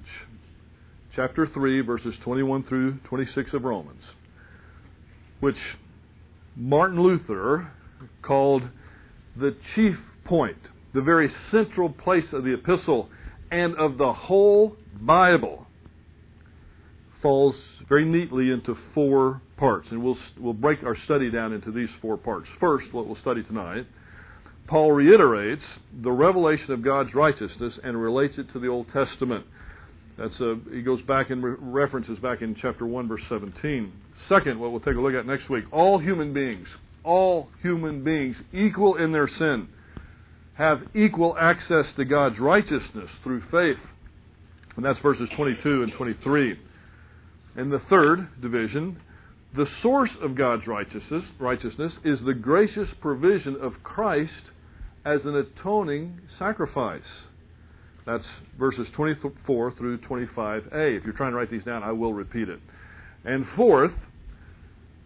chapter 1.17 1.49
3, 1.53 1.81
verses 1.81 2.15
21 2.23 2.67
through 2.69 2.99
26 3.09 3.53
of 3.55 3.65
Romans, 3.65 4.03
which 5.41 5.57
Martin 6.55 7.03
Luther 7.03 7.69
called 8.23 8.63
the 9.37 9.57
chief 9.75 9.97
point, 10.25 10.59
the 10.95 11.01
very 11.01 11.33
central 11.51 11.89
place 11.89 12.27
of 12.33 12.45
the 12.45 12.55
epistle 12.55 13.09
and 13.51 13.75
of 13.75 13.99
the 13.99 14.13
whole 14.13 14.77
Bible, 15.01 15.67
falls 17.21 17.57
very 17.89 18.05
neatly 18.05 18.53
into 18.53 18.77
four 18.95 19.43
parts. 19.57 19.89
And 19.91 20.05
we'll, 20.05 20.17
we'll 20.39 20.53
break 20.53 20.85
our 20.85 20.97
study 21.07 21.33
down 21.33 21.53
into 21.53 21.73
these 21.73 21.91
four 22.01 22.17
parts. 22.17 22.47
First, 22.61 22.93
what 22.93 23.09
we'll 23.09 23.21
study 23.21 23.43
tonight, 23.43 23.87
Paul 24.67 24.93
reiterates 24.93 25.63
the 26.03 26.11
revelation 26.11 26.73
of 26.73 26.83
God's 26.83 27.15
righteousness 27.15 27.75
and 27.83 28.01
relates 28.01 28.35
it 28.39 28.53
to 28.53 28.59
the 28.59 28.69
Old 28.69 28.87
Testament. 28.93 29.45
That's 30.17 30.39
a, 30.41 30.57
he 30.73 30.83
goes 30.83 31.03
back 31.03 31.31
and 31.31 31.43
re- 31.43 31.57
references 31.59 32.19
back 32.19 32.41
in 32.41 32.55
chapter 32.61 32.87
1, 32.87 33.09
verse 33.09 33.21
17. 33.29 33.93
Second, 34.29 34.59
what 34.59 34.71
we'll 34.71 34.81
take 34.81 34.97
a 34.97 35.01
look 35.01 35.15
at 35.15 35.27
next 35.27 35.51
week, 35.51 35.65
all 35.73 35.99
human 35.99 36.33
beings, 36.33 36.69
all 37.03 37.49
human 37.63 38.03
beings, 38.05 38.37
equal 38.53 38.97
in 38.97 39.13
their 39.13 39.29
sin, 39.39 39.69
have 40.55 40.83
equal 40.95 41.37
access 41.39 41.85
to 41.97 42.05
God's 42.05 42.39
righteousness 42.39 43.11
through 43.23 43.43
faith. 43.51 43.83
And 44.77 44.85
that's 44.85 44.99
verses 45.01 45.29
22 45.37 45.83
and 45.83 45.93
23. 45.93 46.59
And 47.57 47.71
the 47.71 47.83
third 47.91 48.29
division, 48.41 49.01
the 49.55 49.67
source 49.83 50.11
of 50.23 50.37
God's 50.37 50.67
righteousness, 50.67 51.25
righteousness 51.39 51.93
is 52.05 52.19
the 52.25 52.35
gracious 52.35 52.89
provision 53.01 53.57
of 53.61 53.75
Christ 53.83 54.33
as 55.05 55.21
an 55.25 55.37
atoning 55.37 56.21
sacrifice. 56.39 57.03
That's 58.07 58.25
verses 58.59 58.87
24 58.97 59.75
through 59.77 59.99
25a. 59.99 60.99
If 60.99 61.05
you're 61.05 61.15
trying 61.15 61.33
to 61.33 61.37
write 61.37 61.51
these 61.51 61.65
down, 61.65 61.83
I 61.83 61.93
will 61.93 62.13
repeat 62.13 62.49
it. 62.49 62.61
And 63.25 63.47
fourth, 63.57 63.93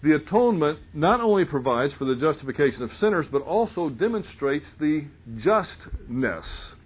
the 0.03 0.15
atonement 0.15 0.79
not 0.95 1.21
only 1.21 1.45
provides 1.45 1.93
for 1.99 2.05
the 2.05 2.17
justification 2.17 2.83
of 2.83 2.91
sinners, 3.01 3.27
but 3.31 3.43
also 3.43 3.89
demonstrates 3.89 4.67
the 4.81 5.07
justness 5.37 6.45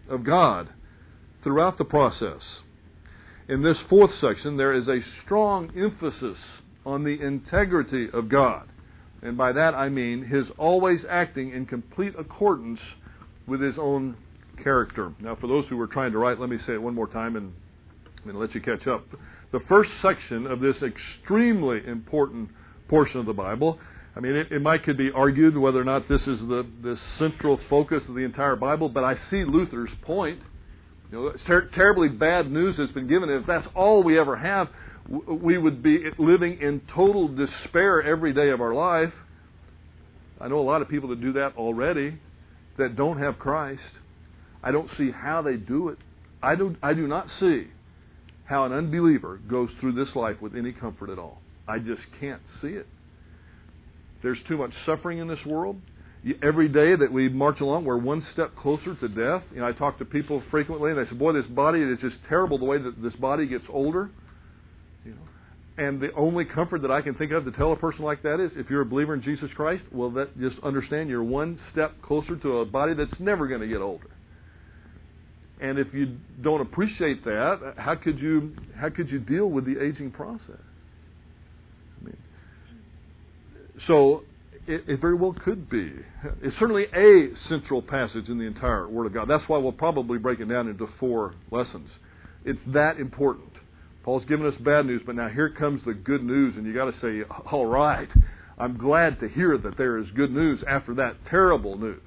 of 0.09 0.25
God 0.25 0.69
throughout 1.43 1.79
the 1.79 1.85
process. 1.85 2.41
In 3.49 3.63
this 3.63 3.77
fourth 3.91 4.13
section, 4.21 4.57
there 4.57 4.73
is 4.73 4.89
a 4.89 5.01
strong 5.25 5.71
emphasis 5.77 6.39
on 6.87 7.05
the 7.05 7.21
integrity 7.21 8.09
of 8.13 8.29
God. 8.29 8.69
And 9.23 9.37
by 9.37 9.53
that 9.53 9.75
I 9.75 9.89
mean 9.89 10.25
his 10.25 10.47
always 10.59 11.01
acting 11.09 11.53
in 11.53 11.67
complete 11.67 12.15
accordance 12.19 12.81
with 13.53 13.61
his 13.61 13.75
own 13.79 14.17
character. 14.65 15.13
Now, 15.21 15.37
for 15.37 15.47
those 15.47 15.67
who 15.69 15.77
were 15.77 15.87
trying 15.87 16.13
to 16.13 16.19
write, 16.19 16.41
let 16.41 16.49
me 16.49 16.57
say 16.67 16.73
it 16.73 16.83
one 16.83 16.95
more 16.95 17.07
time 17.07 17.37
and, 17.37 17.53
and 18.25 18.41
let 18.41 18.55
you 18.55 18.63
catch 18.63 18.87
up. 18.87 19.05
The 19.53 19.61
first 19.69 19.91
section 20.01 20.47
of 20.47 20.61
this 20.61 20.77
extremely 20.83 21.87
important 21.87 22.49
portion 22.89 23.21
of 23.21 23.27
the 23.27 23.35
Bible, 23.35 23.79
I 24.17 24.21
mean, 24.21 24.37
it, 24.37 24.51
it 24.51 24.63
might 24.63 24.85
could 24.85 24.97
be 24.97 25.11
argued 25.15 25.55
whether 25.55 25.79
or 25.79 25.85
not 25.85 26.09
this 26.09 26.23
is 26.23 26.41
the, 26.41 26.67
the 26.83 26.97
central 27.19 27.61
focus 27.69 28.03
of 28.09 28.15
the 28.15 28.23
entire 28.23 28.57
Bible, 28.57 28.89
but 28.89 29.05
I 29.05 29.17
see 29.31 29.45
Luther's 29.45 29.91
point. 30.01 30.41
You 31.11 31.19
know, 31.19 31.33
ter- 31.47 31.69
terribly 31.75 32.09
bad 32.09 32.51
news 32.51 32.79
has 32.79 32.89
been 32.93 33.07
given. 33.07 33.29
If 33.29 33.47
that's 33.47 33.67
all 33.75 34.03
we 34.03 34.19
ever 34.19 34.35
have, 34.35 34.69
we 35.29 35.59
would 35.59 35.83
be 35.83 36.07
living 36.19 36.59
in 36.63 36.81
total 36.95 37.29
despair 37.29 38.03
every 38.03 38.33
day 38.33 38.49
of 38.49 38.63
our 38.63 38.73
life. 38.73 39.13
I 40.41 40.49
know 40.49 40.59
a 40.59 40.65
lot 40.65 40.81
of 40.81 40.89
people 40.89 41.11
that 41.11 41.21
do 41.21 41.35
that 41.35 41.55
already 41.59 42.19
that 42.79 42.97
don't 42.97 43.19
have 43.19 43.39
Christ. 43.39 43.81
I 44.63 44.71
don't 44.71 44.91
see 44.97 45.11
how 45.11 45.43
they 45.43 45.57
do 45.57 45.89
it. 45.89 45.99
I 46.43 46.55
do, 46.55 46.77
I 46.83 46.95
do 46.95 47.07
not 47.07 47.27
see 47.41 47.69
how 48.45 48.65
an 48.65 48.73
unbeliever 48.73 49.41
goes 49.49 49.71
through 49.81 49.93
this 49.93 50.15
life 50.15 50.41
with 50.41 50.57
any 50.57 50.73
comfort 50.73 51.11
at 51.11 51.19
all. 51.19 51.41
I 51.69 51.79
just 51.79 52.03
can't 52.21 52.43
see 52.61 52.69
it. 52.69 52.87
There's 54.23 54.39
too 54.49 54.57
much 54.57 54.73
suffering 54.87 55.19
in 55.19 55.29
this 55.29 55.45
world. 55.47 55.81
Every 56.43 56.69
day 56.69 56.95
that 56.95 57.13
we 57.13 57.29
march 57.29 57.61
along, 57.61 57.85
we're 57.85 57.97
one 57.97 58.25
step 58.33 58.55
closer 58.55 58.95
to 58.95 59.09
death. 59.09 59.43
You 59.53 59.61
know, 59.61 59.67
I 59.67 59.73
talk 59.73 59.99
to 59.99 60.05
people 60.05 60.43
frequently, 60.51 60.93
and 60.93 60.99
they 60.99 61.11
say, 61.11 61.17
"Boy, 61.17 61.33
this 61.33 61.47
body 61.47 61.81
is 61.81 61.99
just 62.01 62.17
terrible. 62.29 62.59
The 62.59 62.65
way 62.65 62.79
that 62.79 63.03
this 63.03 63.15
body 63.17 63.47
gets 63.47 63.65
older." 63.69 64.11
And 65.79 66.01
the 66.01 66.13
only 66.15 66.45
comfort 66.45 66.83
that 66.83 66.91
I 66.91 67.01
can 67.01 67.15
think 67.15 67.33
of 67.33 67.47
to 67.47 67.53
tell 67.53 67.73
a 67.73 67.77
person 67.77 68.05
like 68.05 68.23
that 68.23 68.41
is, 68.41 68.51
if 68.57 68.69
you're 68.69 68.83
a 68.83 68.87
believer 68.87 69.15
in 69.15 69.23
Jesus 69.23 69.51
Christ, 69.57 69.83
well, 69.91 70.11
that 70.11 70.39
just 70.39 70.57
understand 70.63 71.09
you're 71.09 71.23
one 71.23 71.59
step 71.73 71.95
closer 72.03 72.37
to 72.37 72.59
a 72.59 72.67
body 72.67 72.93
that's 72.95 73.19
never 73.19 73.49
going 73.49 73.63
to 73.63 73.67
get 73.67 73.81
older. 73.81 74.11
And 75.63 75.79
if 75.79 75.95
you 75.95 76.17
don't 76.43 76.61
appreciate 76.61 77.25
that, 77.25 77.75
how 77.79 77.95
could 77.95 78.19
you 78.19 78.53
how 78.77 78.91
could 78.91 79.09
you 79.11 79.21
deal 79.21 79.47
with 79.47 79.65
the 79.65 79.83
aging 79.83 80.11
process? 80.11 80.61
I 82.01 82.05
mean, 82.05 82.17
so 83.87 84.25
it, 84.67 84.83
it, 84.89 85.01
very 85.01 85.15
well 85.15 85.35
could 85.45 85.71
be. 85.71 85.93
It's 86.43 86.57
certainly 86.59 86.87
a 86.95 87.29
central 87.49 87.81
passage 87.81 88.29
in 88.29 88.39
the 88.39 88.45
entire 88.45 88.89
Word 88.89 89.07
of 89.07 89.15
God. 89.15 89.29
That's 89.29 89.49
why 89.49 89.59
we'll 89.59 89.73
probably 89.73 90.19
break 90.19 90.41
it 90.41 90.47
down 90.47 90.69
into 90.69 90.89
four 90.99 91.35
lessons. 91.51 91.89
It's 92.45 92.61
that 92.69 92.99
important. 92.99 93.53
Paul's 94.03 94.25
given 94.25 94.47
us 94.47 94.55
bad 94.61 94.87
news, 94.87 95.03
but 95.07 95.15
now 95.15 95.29
here 95.29 95.49
comes 95.49 95.81
the 95.85 95.95
good 95.95 96.25
news, 96.25 96.57
and 96.57 96.67
you 96.67 96.75
got 96.75 96.93
to 96.93 97.01
say, 97.01 97.23
"All 97.51 97.67
right, 97.67 98.09
I'm 98.59 98.77
glad 98.77 99.21
to 99.21 99.29
hear 99.29 99.57
that 99.59 99.77
there 99.77 99.99
is 99.99 100.11
good 100.11 100.33
news 100.33 100.63
after 100.67 100.95
that 100.95 101.25
terrible 101.27 101.79
news." 101.79 102.01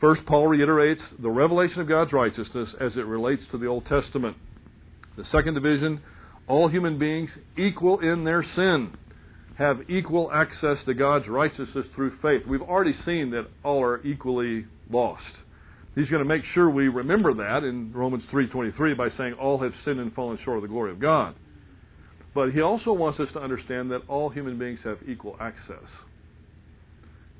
First, 0.00 0.24
Paul 0.26 0.46
reiterates 0.46 1.02
the 1.18 1.30
revelation 1.30 1.80
of 1.80 1.88
God's 1.88 2.12
righteousness 2.12 2.72
as 2.78 2.96
it 2.96 3.04
relates 3.06 3.42
to 3.50 3.58
the 3.58 3.66
Old 3.66 3.86
Testament. 3.86 4.36
The 5.16 5.24
second 5.32 5.54
division, 5.54 6.00
all 6.46 6.68
human 6.68 6.98
beings 6.98 7.30
equal 7.56 7.98
in 7.98 8.22
their 8.22 8.44
sin 8.54 8.92
have 9.56 9.90
equal 9.90 10.30
access 10.32 10.78
to 10.84 10.94
God's 10.94 11.26
righteousness 11.26 11.86
through 11.96 12.12
faith. 12.22 12.46
We've 12.46 12.62
already 12.62 12.94
seen 13.04 13.30
that 13.30 13.48
all 13.64 13.82
are 13.82 14.00
equally 14.04 14.66
lost. 14.88 15.24
He's 15.94 16.08
going 16.08 16.22
to 16.22 16.28
make 16.28 16.42
sure 16.54 16.70
we 16.70 16.88
remember 16.88 17.34
that 17.34 17.64
in 17.64 17.92
Romans 17.92 18.24
3:23 18.30 18.96
by 18.96 19.10
saying 19.16 19.34
all 19.34 19.58
have 19.58 19.72
sinned 19.84 20.00
and 20.00 20.12
fallen 20.14 20.38
short 20.44 20.58
of 20.58 20.62
the 20.62 20.68
glory 20.68 20.92
of 20.92 21.00
God. 21.00 21.34
But 22.34 22.52
he 22.52 22.60
also 22.60 22.92
wants 22.92 23.18
us 23.18 23.28
to 23.32 23.40
understand 23.40 23.90
that 23.90 24.02
all 24.06 24.28
human 24.28 24.58
beings 24.58 24.80
have 24.84 24.98
equal 25.08 25.36
access. 25.40 25.88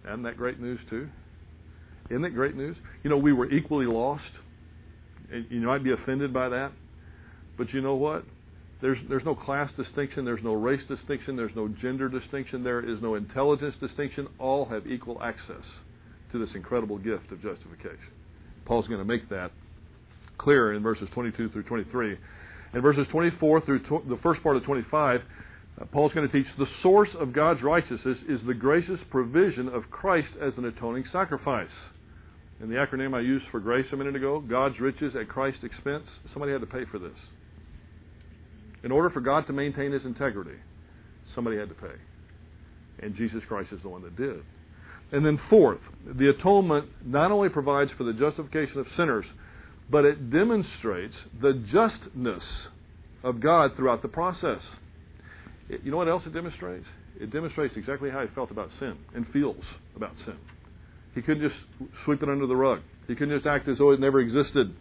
Isn't 0.05 0.23
that 0.23 0.37
great 0.37 0.59
news 0.59 0.81
too? 0.89 1.09
Isn't 2.11 2.23
that 2.23 2.35
great 2.35 2.57
news? 2.57 2.77
You 3.05 3.11
know, 3.11 3.19
we 3.19 3.33
were 3.33 3.51
equally 3.51 3.87
lost. 3.87 4.25
You 5.31 5.61
might 5.61 5.85
be 5.85 5.93
offended 5.93 6.33
by 6.33 6.49
that. 6.49 6.73
But 7.59 7.73
you 7.73 7.81
know 7.81 7.97
what? 7.97 8.25
There's, 8.81 8.99
there's 9.09 9.25
no 9.25 9.35
class 9.35 9.71
distinction. 9.77 10.25
There's 10.25 10.43
no 10.43 10.55
race 10.55 10.83
distinction. 10.89 11.37
There's 11.37 11.55
no 11.55 11.69
gender 11.69 12.09
distinction. 12.09 12.63
There 12.63 12.81
is 12.81 13.03
no 13.03 13.17
intelligence 13.17 13.75
distinction. 13.81 14.29
All 14.39 14.65
have 14.67 14.87
equal 14.87 15.21
access 15.23 15.65
to 16.33 16.39
this 16.39 16.55
incredible 16.55 16.99
gift 16.99 17.33
of 17.33 17.43
justification. 17.43 18.13
Paul's 18.69 18.87
going 18.87 19.01
to 19.01 19.05
make 19.05 19.31
that 19.31 19.51
clear 20.37 20.75
in 20.75 20.83
verses 20.83 21.09
22 21.15 21.49
through 21.49 21.63
23. 21.65 22.19
In 22.75 22.83
verses 22.83 23.07
24 23.11 23.63
through 23.63 23.79
tw- 23.81 24.09
the 24.09 24.19
first 24.23 24.43
part 24.43 24.57
of 24.57 24.65
25, 24.65 25.23
uh, 25.81 25.85
Paul's 25.87 26.13
going 26.13 26.29
to 26.29 26.33
teach 26.33 26.47
the 26.59 26.67
source 26.83 27.09
of 27.19 27.33
God's 27.33 27.63
righteousness 27.63 28.19
is 28.29 28.41
the 28.47 28.55
gracious 28.55 29.01
provision 29.11 29.69
of 29.69 29.91
Christ 29.91 30.29
as 30.41 30.53
an 30.59 30.67
atoning 30.67 31.05
sacrifice. 31.11 31.71
In 32.61 32.69
the 32.69 32.77
acronym 32.77 33.15
I 33.15 33.21
used 33.21 33.47
for 33.51 33.59
grace 33.59 33.87
a 33.93 33.97
minute 33.97 34.17
ago, 34.17 34.41
God's 34.41 34.79
riches 34.81 35.15
at 35.19 35.29
Christ's 35.29 35.65
expense, 35.65 36.05
somebody 36.33 36.53
had 36.53 36.61
to 36.61 36.67
pay 36.67 36.85
for 36.91 36.99
this. 36.99 37.17
In 38.85 38.93
order 38.93 39.09
for 39.09 39.21
God 39.21 39.47
to 39.47 39.53
maintain 39.53 39.93
his 39.93 40.05
integrity, 40.05 40.59
somebody 41.35 41.57
had 41.57 41.69
to 41.71 41.75
pay. 41.75 41.95
And 43.01 43.15
Jesus 43.15 43.43
Christ 43.49 43.73
is 43.73 43.81
the 43.83 43.89
one 43.89 44.03
that 44.03 44.17
did. 44.17 44.43
And 45.11 45.25
then, 45.25 45.41
fourth, 45.49 45.81
the 46.07 46.29
atonement 46.29 46.89
not 47.05 47.31
only 47.31 47.49
provides 47.49 47.91
for 47.97 48.05
the 48.05 48.13
justification 48.13 48.79
of 48.79 48.87
sinners, 48.97 49.25
but 49.91 50.05
it 50.05 50.31
demonstrates 50.31 51.15
the 51.41 51.55
justness 51.73 52.43
of 53.23 53.41
God 53.41 53.73
throughout 53.77 54.03
the 54.03 54.09
process. 54.09 54.61
It, 55.69 55.81
you 55.83 55.91
know 55.91 55.97
what 55.97 56.09
else 56.09 56.23
it 56.27 56.35
demonstrates? 56.35 56.85
It 57.19 57.33
demonstrates 57.33 57.75
exactly 57.77 58.11
how 58.11 58.21
he 58.21 58.29
felt 58.35 58.51
about 58.51 58.71
sin 58.79 58.97
and 59.15 59.27
feels 59.33 59.65
about 59.97 60.13
sin. 60.25 60.37
He 61.15 61.23
couldn't 61.23 61.43
just 61.49 61.91
sweep 62.05 62.23
it 62.23 62.29
under 62.29 62.47
the 62.47 62.55
rug. 62.55 62.81
He 63.07 63.15
couldn't 63.15 63.35
just 63.35 63.47
act 63.47 63.67
as 63.67 63.79
though 63.79 63.93
it 63.93 64.01
never 64.01 64.21
existed. 64.21 64.75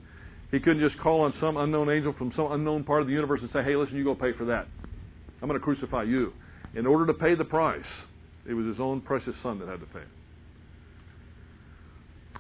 He 0.51 0.59
couldn't 0.59 0.87
just 0.87 1.01
call 1.01 1.21
on 1.21 1.33
some 1.39 1.57
unknown 1.57 1.89
angel 1.89 2.13
from 2.17 2.31
some 2.35 2.51
unknown 2.51 2.83
part 2.83 3.01
of 3.01 3.07
the 3.07 3.13
universe 3.13 3.39
and 3.41 3.49
say, 3.51 3.63
hey, 3.63 3.75
listen, 3.75 3.95
you 3.95 4.03
go 4.03 4.13
pay 4.13 4.33
for 4.33 4.45
that. 4.45 4.67
I'm 5.41 5.47
going 5.47 5.59
to 5.59 5.63
crucify 5.63 6.03
you. 6.03 6.33
In 6.75 6.85
order 6.85 7.05
to 7.07 7.13
pay 7.13 7.35
the 7.35 7.45
price, 7.45 7.81
it 8.47 8.53
was 8.53 8.65
his 8.65 8.79
own 8.79 9.01
precious 9.01 9.35
son 9.41 9.59
that 9.59 9.67
had 9.67 9.79
to 9.79 9.85
pay. 9.87 10.03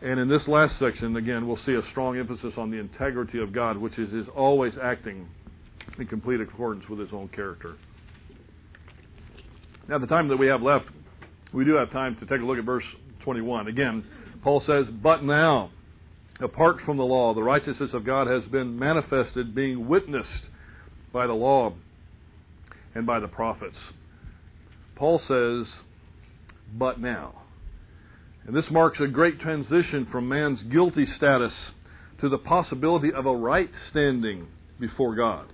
And 0.01 0.19
in 0.19 0.27
this 0.27 0.47
last 0.47 0.77
section, 0.79 1.15
again, 1.15 1.47
we'll 1.47 1.59
see 1.65 1.73
a 1.73 1.81
strong 1.91 2.17
emphasis 2.17 2.53
on 2.57 2.69
the 2.69 2.77
integrity 2.77 3.41
of 3.41 3.51
God, 3.51 3.77
which 3.77 3.97
is 3.97 4.11
his 4.11 4.27
always 4.35 4.73
acting 4.81 5.27
in 5.97 6.07
complete 6.07 6.39
accordance 6.39 6.87
with 6.87 6.99
his 6.99 7.09
own 7.11 7.29
character. 7.29 7.75
Now, 9.87 9.97
the 9.97 10.07
time 10.07 10.27
that 10.27 10.37
we 10.37 10.47
have 10.47 10.61
left, 10.61 10.85
we 11.53 11.65
do 11.65 11.75
have 11.75 11.91
time 11.91 12.15
to 12.17 12.25
take 12.25 12.41
a 12.41 12.45
look 12.45 12.57
at 12.57 12.65
verse 12.65 12.83
21. 13.23 13.67
Again, 13.67 14.03
Paul 14.43 14.61
says, 14.67 14.85
But 15.01 15.23
now, 15.23 15.71
Apart 16.39 16.77
from 16.85 16.97
the 16.97 17.03
law, 17.03 17.33
the 17.33 17.41
righteousness 17.41 17.91
of 17.93 18.05
God 18.05 18.27
has 18.27 18.43
been 18.51 18.77
manifested, 18.77 19.55
being 19.55 19.87
witnessed 19.87 20.49
by 21.11 21.25
the 21.25 21.33
law 21.33 21.73
and 22.93 23.07
by 23.07 23.19
the 23.19 23.27
prophets. 23.27 23.77
Paul 24.95 25.19
says, 25.27 25.65
but 26.77 26.99
now. 26.99 27.41
And 28.47 28.55
this 28.55 28.65
marks 28.71 28.99
a 29.01 29.07
great 29.07 29.41
transition 29.41 30.07
from 30.09 30.29
man's 30.29 30.59
guilty 30.71 31.05
status 31.17 31.51
to 32.21 32.29
the 32.29 32.37
possibility 32.37 33.11
of 33.13 33.25
a 33.25 33.35
right 33.35 33.69
standing 33.91 34.47
before 34.79 35.15
God. 35.15 35.47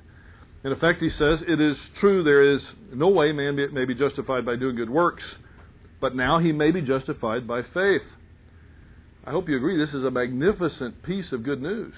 In 0.63 0.71
effect, 0.71 1.01
he 1.01 1.09
says, 1.09 1.39
it 1.47 1.59
is 1.59 1.75
true 1.99 2.23
there 2.23 2.53
is 2.53 2.61
no 2.93 3.09
way 3.09 3.31
man 3.31 3.57
may 3.73 3.85
be 3.85 3.95
justified 3.95 4.45
by 4.45 4.55
doing 4.55 4.75
good 4.75 4.89
works, 4.89 5.23
but 5.99 6.15
now 6.15 6.39
he 6.39 6.51
may 6.51 6.71
be 6.71 6.81
justified 6.81 7.47
by 7.47 7.63
faith. 7.73 8.03
I 9.25 9.31
hope 9.31 9.49
you 9.49 9.57
agree 9.57 9.77
this 9.77 9.93
is 9.93 10.05
a 10.05 10.11
magnificent 10.11 11.01
piece 11.03 11.31
of 11.31 11.43
good 11.43 11.61
news. 11.61 11.93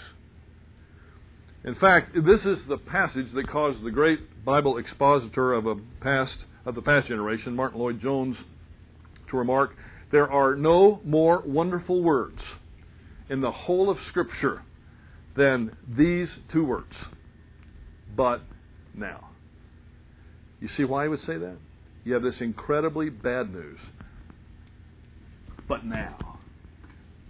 In 1.66 1.76
fact, 1.76 2.14
this 2.14 2.42
is 2.46 2.60
the 2.70 2.78
passage 2.78 3.28
that 3.34 3.50
caused 3.50 3.84
the 3.84 3.92
great 3.92 4.46
Bible 4.46 4.78
expositor 4.78 5.54
of 5.54 5.66
a 5.66 5.76
past 6.00 6.38
of 6.66 6.76
the 6.76 6.82
past 6.82 7.08
generation, 7.08 7.56
Martyn 7.56 7.80
Lloyd-Jones, 7.80 8.38
to 9.30 9.38
remark, 9.38 9.76
there 10.12 10.32
are 10.32 10.56
no 10.56 11.02
more 11.04 11.42
wonderful 11.46 12.02
words 12.02 12.40
in 13.30 13.42
the 13.42 13.52
whole 13.52 13.90
of 13.90 13.98
Scripture 14.10 14.62
than 15.36 15.76
these 15.98 16.28
two 16.52 16.66
words. 16.66 16.94
But 18.16 18.42
now. 18.94 19.30
You 20.62 20.70
see 20.78 20.84
why 20.84 21.04
he 21.04 21.10
would 21.10 21.20
say 21.22 21.38
that? 21.38 21.58
You 22.04 22.14
have 22.14 22.24
this 22.24 22.36
incredibly 22.40 23.10
bad 23.10 23.52
news. 23.52 23.80
But 25.68 25.86
now. 25.86 26.40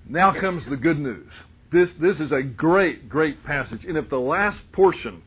Now 0.08 0.39
comes 0.39 0.63
the 0.70 0.75
good 0.75 1.00
news. 1.00 1.32
This, 1.72 1.89
this 2.00 2.17
is 2.17 2.32
a 2.32 2.44
great, 2.44 3.10
great 3.10 3.44
passage. 3.44 3.82
And 3.88 3.98
if 3.98 4.10
the 4.10 4.17
last 4.17 4.58
portion 4.74 5.22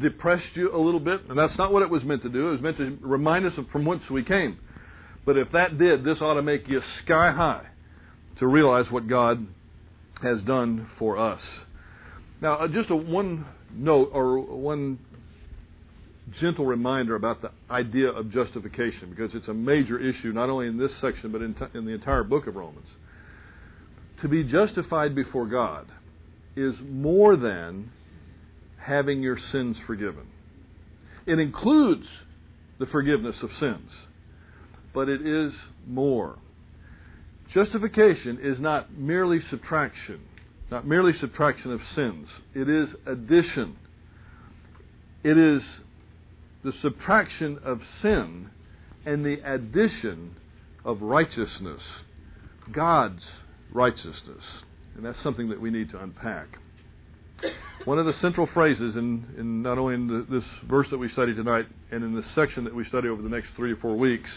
depressed 0.00 0.44
you 0.54 0.74
a 0.74 0.78
little 0.78 1.00
bit, 1.00 1.22
and 1.28 1.38
that's 1.38 1.56
not 1.58 1.72
what 1.72 1.82
it 1.82 1.90
was 1.90 2.02
meant 2.04 2.22
to 2.22 2.28
do, 2.28 2.48
it 2.48 2.52
was 2.52 2.60
meant 2.60 2.78
to 2.78 2.98
remind 3.00 3.44
us 3.44 3.52
of 3.58 3.68
from 3.68 3.84
whence 3.84 4.02
we 4.10 4.24
came. 4.24 4.58
But 5.26 5.36
if 5.36 5.52
that 5.52 5.76
did, 5.76 6.04
this 6.04 6.18
ought 6.20 6.34
to 6.34 6.42
make 6.42 6.68
you 6.68 6.80
sky 7.04 7.32
high 7.32 7.66
to 8.38 8.46
realize 8.46 8.86
what 8.90 9.08
God 9.08 9.46
has 10.22 10.40
done 10.46 10.88
for 10.98 11.18
us. 11.18 11.40
Now, 12.40 12.58
uh, 12.58 12.68
just 12.68 12.90
a 12.90 12.96
one 12.96 13.44
note 13.74 14.10
or 14.12 14.38
one 14.40 14.98
gentle 16.40 16.66
reminder 16.66 17.14
about 17.14 17.42
the 17.42 17.50
idea 17.70 18.08
of 18.08 18.32
justification 18.32 19.10
because 19.10 19.30
it's 19.34 19.48
a 19.48 19.54
major 19.54 19.98
issue 19.98 20.32
not 20.32 20.48
only 20.48 20.66
in 20.66 20.78
this 20.78 20.90
section 21.00 21.30
but 21.32 21.42
in, 21.42 21.54
t- 21.54 21.66
in 21.74 21.84
the 21.84 21.92
entire 21.92 22.24
book 22.24 22.46
of 22.46 22.56
Romans. 22.56 22.86
To 24.22 24.28
be 24.28 24.44
justified 24.44 25.14
before 25.14 25.46
God 25.46 25.86
is 26.56 26.74
more 26.88 27.36
than 27.36 27.90
having 28.78 29.22
your 29.22 29.38
sins 29.52 29.76
forgiven. 29.86 30.26
It 31.26 31.38
includes 31.38 32.06
the 32.78 32.86
forgiveness 32.86 33.36
of 33.42 33.50
sins, 33.60 33.90
but 34.96 35.10
it 35.10 35.20
is 35.26 35.52
more. 35.86 36.38
Justification 37.52 38.38
is 38.42 38.58
not 38.58 38.96
merely 38.96 39.40
subtraction, 39.50 40.22
not 40.70 40.86
merely 40.86 41.12
subtraction 41.20 41.70
of 41.70 41.80
sins. 41.94 42.26
It 42.54 42.70
is 42.70 42.88
addition. 43.06 43.76
It 45.22 45.36
is 45.36 45.60
the 46.64 46.72
subtraction 46.80 47.58
of 47.62 47.82
sin 48.00 48.48
and 49.04 49.22
the 49.22 49.36
addition 49.44 50.34
of 50.82 51.02
righteousness, 51.02 51.82
God's 52.72 53.22
righteousness. 53.74 54.42
And 54.96 55.04
that's 55.04 55.22
something 55.22 55.50
that 55.50 55.60
we 55.60 55.68
need 55.68 55.90
to 55.90 56.02
unpack. 56.02 56.46
One 57.84 57.98
of 57.98 58.06
the 58.06 58.14
central 58.22 58.48
phrases 58.54 58.96
in, 58.96 59.26
in 59.36 59.60
not 59.60 59.76
only 59.76 59.94
in 59.94 60.06
the, 60.06 60.26
this 60.30 60.48
verse 60.66 60.86
that 60.90 60.96
we 60.96 61.10
study 61.10 61.34
tonight 61.34 61.66
and 61.90 62.02
in 62.02 62.16
this 62.16 62.24
section 62.34 62.64
that 62.64 62.74
we 62.74 62.86
study 62.86 63.08
over 63.08 63.20
the 63.20 63.28
next 63.28 63.48
three 63.56 63.72
or 63.72 63.76
four 63.76 63.94
weeks, 63.94 64.30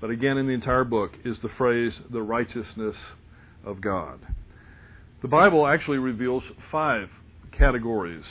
but 0.00 0.10
again 0.10 0.36
in 0.36 0.46
the 0.46 0.52
entire 0.52 0.84
book, 0.84 1.12
is 1.24 1.36
the 1.42 1.48
phrase, 1.56 1.92
the 2.10 2.22
righteousness 2.22 2.96
of 3.64 3.80
God. 3.80 4.20
The 5.22 5.28
Bible 5.28 5.66
actually 5.66 5.98
reveals 5.98 6.42
five 6.70 7.08
categories 7.56 8.24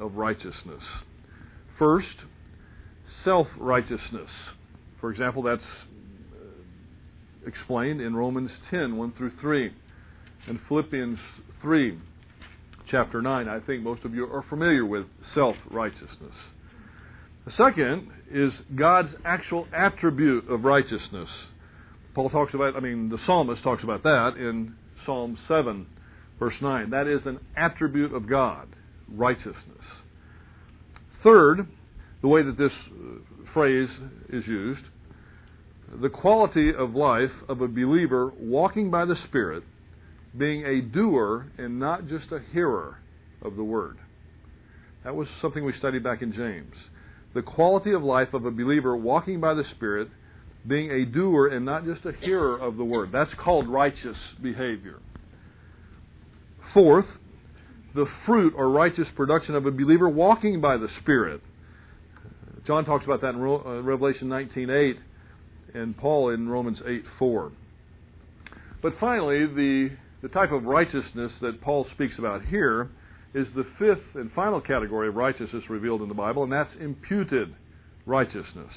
of 0.00 0.14
righteousness. 0.14 0.82
First, 1.78 2.24
self 3.24 3.46
righteousness. 3.58 4.30
For 5.00 5.10
example, 5.10 5.42
that's 5.42 5.62
uh, 6.34 7.46
explained 7.46 8.00
in 8.00 8.16
Romans 8.16 8.50
10 8.70 8.96
1 8.96 9.12
through 9.16 9.32
3, 9.40 9.72
and 10.46 10.58
Philippians 10.68 11.18
3, 11.60 11.98
chapter 12.90 13.20
9. 13.20 13.48
I 13.48 13.60
think 13.60 13.82
most 13.82 14.04
of 14.04 14.14
you 14.14 14.24
are 14.24 14.44
familiar 14.48 14.86
with 14.86 15.06
self 15.34 15.56
righteousness. 15.70 16.34
The 17.44 17.52
second 17.56 18.08
is 18.30 18.52
God's 18.74 19.10
actual 19.24 19.66
attribute 19.76 20.48
of 20.48 20.64
righteousness. 20.64 21.28
Paul 22.14 22.30
talks 22.30 22.54
about, 22.54 22.76
I 22.76 22.80
mean, 22.80 23.08
the 23.08 23.18
psalmist 23.26 23.62
talks 23.62 23.82
about 23.82 24.02
that 24.04 24.34
in 24.36 24.74
Psalm 25.04 25.36
7, 25.48 25.86
verse 26.38 26.54
9. 26.60 26.90
That 26.90 27.08
is 27.08 27.20
an 27.24 27.40
attribute 27.56 28.14
of 28.14 28.28
God, 28.28 28.68
righteousness. 29.08 29.56
Third, 31.24 31.66
the 32.20 32.28
way 32.28 32.42
that 32.42 32.56
this 32.56 32.72
uh, 32.90 33.44
phrase 33.52 33.88
is 34.28 34.46
used, 34.46 34.82
the 36.00 36.08
quality 36.08 36.72
of 36.72 36.94
life 36.94 37.30
of 37.48 37.60
a 37.60 37.68
believer 37.68 38.32
walking 38.38 38.90
by 38.90 39.04
the 39.04 39.16
Spirit, 39.28 39.64
being 40.36 40.64
a 40.64 40.80
doer 40.80 41.46
and 41.58 41.78
not 41.78 42.06
just 42.06 42.30
a 42.30 42.40
hearer 42.52 42.98
of 43.42 43.56
the 43.56 43.64
Word. 43.64 43.98
That 45.04 45.16
was 45.16 45.26
something 45.40 45.64
we 45.64 45.74
studied 45.78 46.04
back 46.04 46.22
in 46.22 46.32
James. 46.32 46.74
The 47.34 47.42
quality 47.42 47.92
of 47.92 48.02
life 48.02 48.34
of 48.34 48.44
a 48.44 48.50
believer 48.50 48.96
walking 48.96 49.40
by 49.40 49.54
the 49.54 49.64
Spirit, 49.76 50.08
being 50.66 50.90
a 50.90 51.04
doer 51.04 51.48
and 51.48 51.64
not 51.64 51.84
just 51.84 52.04
a 52.04 52.12
hearer 52.12 52.56
of 52.56 52.76
the 52.76 52.84
Word. 52.84 53.10
That's 53.12 53.32
called 53.34 53.68
righteous 53.68 54.16
behavior. 54.42 55.00
Fourth, 56.74 57.06
the 57.94 58.06
fruit 58.26 58.54
or 58.56 58.70
righteous 58.70 59.08
production 59.16 59.54
of 59.54 59.66
a 59.66 59.70
believer 59.70 60.08
walking 60.08 60.60
by 60.60 60.76
the 60.76 60.88
Spirit 61.00 61.42
John 62.66 62.84
talks 62.84 63.04
about 63.04 63.20
that 63.22 63.34
in 63.34 63.40
uh, 63.40 63.82
Revelation 63.82 64.28
19:8 64.28 64.96
and 65.74 65.96
Paul 65.96 66.30
in 66.30 66.48
Romans 66.48 66.80
8:4. 66.80 67.50
But 68.80 68.94
finally, 69.00 69.46
the 69.46 69.90
the 70.22 70.28
type 70.28 70.52
of 70.52 70.64
righteousness 70.64 71.32
that 71.40 71.60
Paul 71.60 71.86
speaks 71.92 72.18
about 72.18 72.44
here 72.44 72.88
is 73.34 73.46
the 73.54 73.66
fifth 73.78 74.14
and 74.14 74.30
final 74.32 74.60
category 74.60 75.08
of 75.08 75.14
righteousness 75.14 75.64
revealed 75.68 76.02
in 76.02 76.08
the 76.08 76.14
Bible, 76.14 76.42
and 76.42 76.52
that's 76.52 76.74
imputed 76.80 77.54
righteousness. 78.04 78.72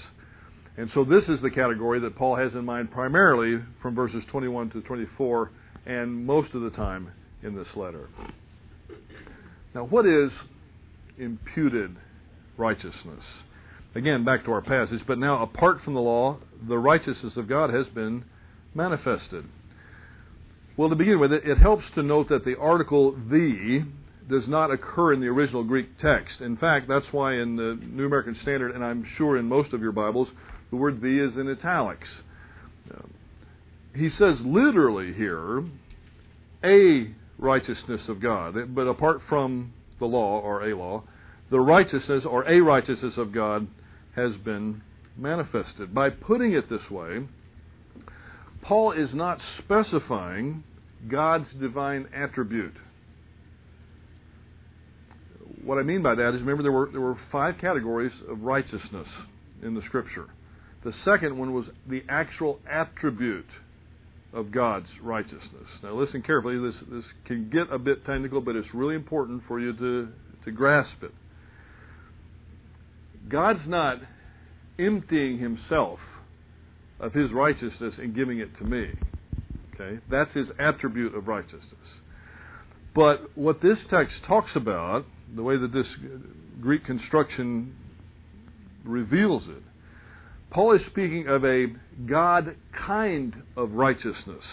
And 0.78 0.90
so 0.94 1.04
this 1.04 1.24
is 1.28 1.42
the 1.42 1.50
category 1.50 2.00
that 2.02 2.16
Paul 2.16 2.36
has 2.36 2.54
in 2.54 2.66
mind 2.66 2.92
primarily 2.92 3.62
from 3.82 3.96
verses 3.96 4.24
21 4.32 4.72
to 4.72 4.82
24 4.82 5.52
and 5.86 6.26
most 6.26 6.54
of 6.54 6.62
the 6.62 6.72
time 6.72 7.12
in 7.44 7.56
this 7.56 7.68
letter. 7.76 8.10
Now, 9.74 9.86
what 9.86 10.06
is 10.06 10.32
imputed 11.18 11.96
righteousness? 12.58 13.24
Again, 13.94 14.26
back 14.26 14.44
to 14.46 14.52
our 14.52 14.62
passage. 14.62 15.02
But 15.08 15.18
now, 15.18 15.42
apart 15.44 15.78
from 15.84 15.94
the 15.94 16.02
law, 16.02 16.40
the 16.68 16.78
righteousness 16.78 17.34
of 17.38 17.48
God 17.48 17.74
has 17.74 17.88
been 17.88 18.26
manifested. 18.74 19.46
Well, 20.76 20.90
to 20.90 20.96
begin 20.96 21.20
with, 21.20 21.32
it 21.32 21.58
helps 21.58 21.86
to 21.96 22.04
note 22.04 22.28
that 22.30 22.44
the 22.44 22.58
article 22.58 23.14
the 23.14 23.86
does 24.30 24.48
not 24.48 24.72
occur 24.72 25.14
in 25.14 25.20
the 25.20 25.28
original 25.28 25.64
Greek 25.64 25.98
text. 26.00 26.42
In 26.42 26.58
fact, 26.58 26.88
that's 26.88 27.06
why 27.12 27.34
in 27.36 27.56
the 27.56 27.80
New 27.82 28.06
American 28.06 28.38
Standard, 28.42 28.74
and 28.74 28.84
I'm 28.84 29.06
sure 29.18 29.38
in 29.38 29.46
most 29.46 29.74
of 29.74 29.82
your 29.82 29.92
Bibles, 29.92 30.28
the 30.72 30.78
word 30.78 31.02
the 31.02 31.26
is 31.26 31.38
in 31.38 31.50
italics. 31.50 32.08
Uh, 32.92 33.04
he 33.96 34.10
says 34.10 34.38
literally 34.44 35.14
here, 35.14 35.64
a 36.64 37.14
righteousness 37.38 38.02
of 38.08 38.22
God. 38.22 38.58
Uh, 38.58 38.66
but 38.68 38.88
apart 38.88 39.22
from 39.30 39.74
the 40.00 40.06
law 40.06 40.40
or 40.40 40.70
a 40.70 40.76
law, 40.76 41.04
the 41.52 41.60
righteousness 41.60 42.24
or 42.28 42.44
a 42.50 42.60
righteousness 42.60 43.14
of 43.18 43.32
God 43.32 43.68
has 44.16 44.32
been 44.44 44.82
manifested. 45.18 45.94
By 45.94 46.10
putting 46.10 46.54
it 46.54 46.70
this 46.70 46.90
way, 46.90 47.28
Paul 48.62 48.92
is 48.94 49.10
not 49.14 49.40
specifying 49.60 50.64
God's 51.10 51.48
divine 51.60 52.08
attribute. 52.14 52.74
What 55.66 55.80
I 55.80 55.84
mean 55.84 56.04
by 56.04 56.14
that 56.14 56.36
is 56.36 56.42
remember 56.42 56.62
there 56.62 56.72
were 56.72 56.90
there 56.92 57.02
were 57.02 57.18
five 57.32 57.56
categories 57.60 58.12
of 58.30 58.42
righteousness 58.42 59.08
in 59.64 59.74
the 59.74 59.82
scripture. 59.88 60.28
The 60.84 60.94
second 61.04 61.38
one 61.38 61.54
was 61.54 61.66
the 61.90 62.04
actual 62.08 62.60
attribute 62.72 63.48
of 64.32 64.52
God's 64.52 64.88
righteousness. 65.02 65.68
Now 65.82 65.96
listen 65.96 66.22
carefully, 66.22 66.60
this 66.60 66.76
this 66.90 67.04
can 67.26 67.50
get 67.50 67.74
a 67.74 67.80
bit 67.80 68.06
technical, 68.06 68.42
but 68.42 68.56
it's 68.56 68.68
really 68.76 68.96
important 68.96 69.42
for 69.48 69.60
you 69.60 69.74
to, 69.74 70.10
to 70.44 70.52
grasp 70.52 71.02
it. 71.02 71.12
God's 73.28 73.68
not 73.68 73.98
emptying 74.78 75.40
himself 75.40 75.98
of 77.00 77.14
his 77.14 77.32
righteousness 77.32 77.96
and 77.98 78.16
giving 78.16 78.40
it 78.40 78.56
to 78.60 78.64
me. 78.64 78.90
Okay? 79.74 80.00
That's 80.12 80.34
his 80.34 80.48
attribute 80.60 81.16
of 81.16 81.28
righteousness. 81.28 81.64
But 82.94 83.36
what 83.36 83.62
this 83.62 83.78
text 83.90 84.16
talks 84.28 84.52
about, 84.56 85.06
the 85.34 85.44
way 85.44 85.58
that 85.58 85.72
this 85.72 85.88
Greek 86.62 86.86
construction 86.86 87.76
reveals 88.84 89.44
it, 89.48 89.64
Paul 90.52 90.76
is 90.76 90.82
speaking 90.88 91.28
of 91.28 91.44
a 91.44 91.68
God 92.06 92.56
kind 92.86 93.36
of 93.58 93.72
righteousness. 93.74 94.44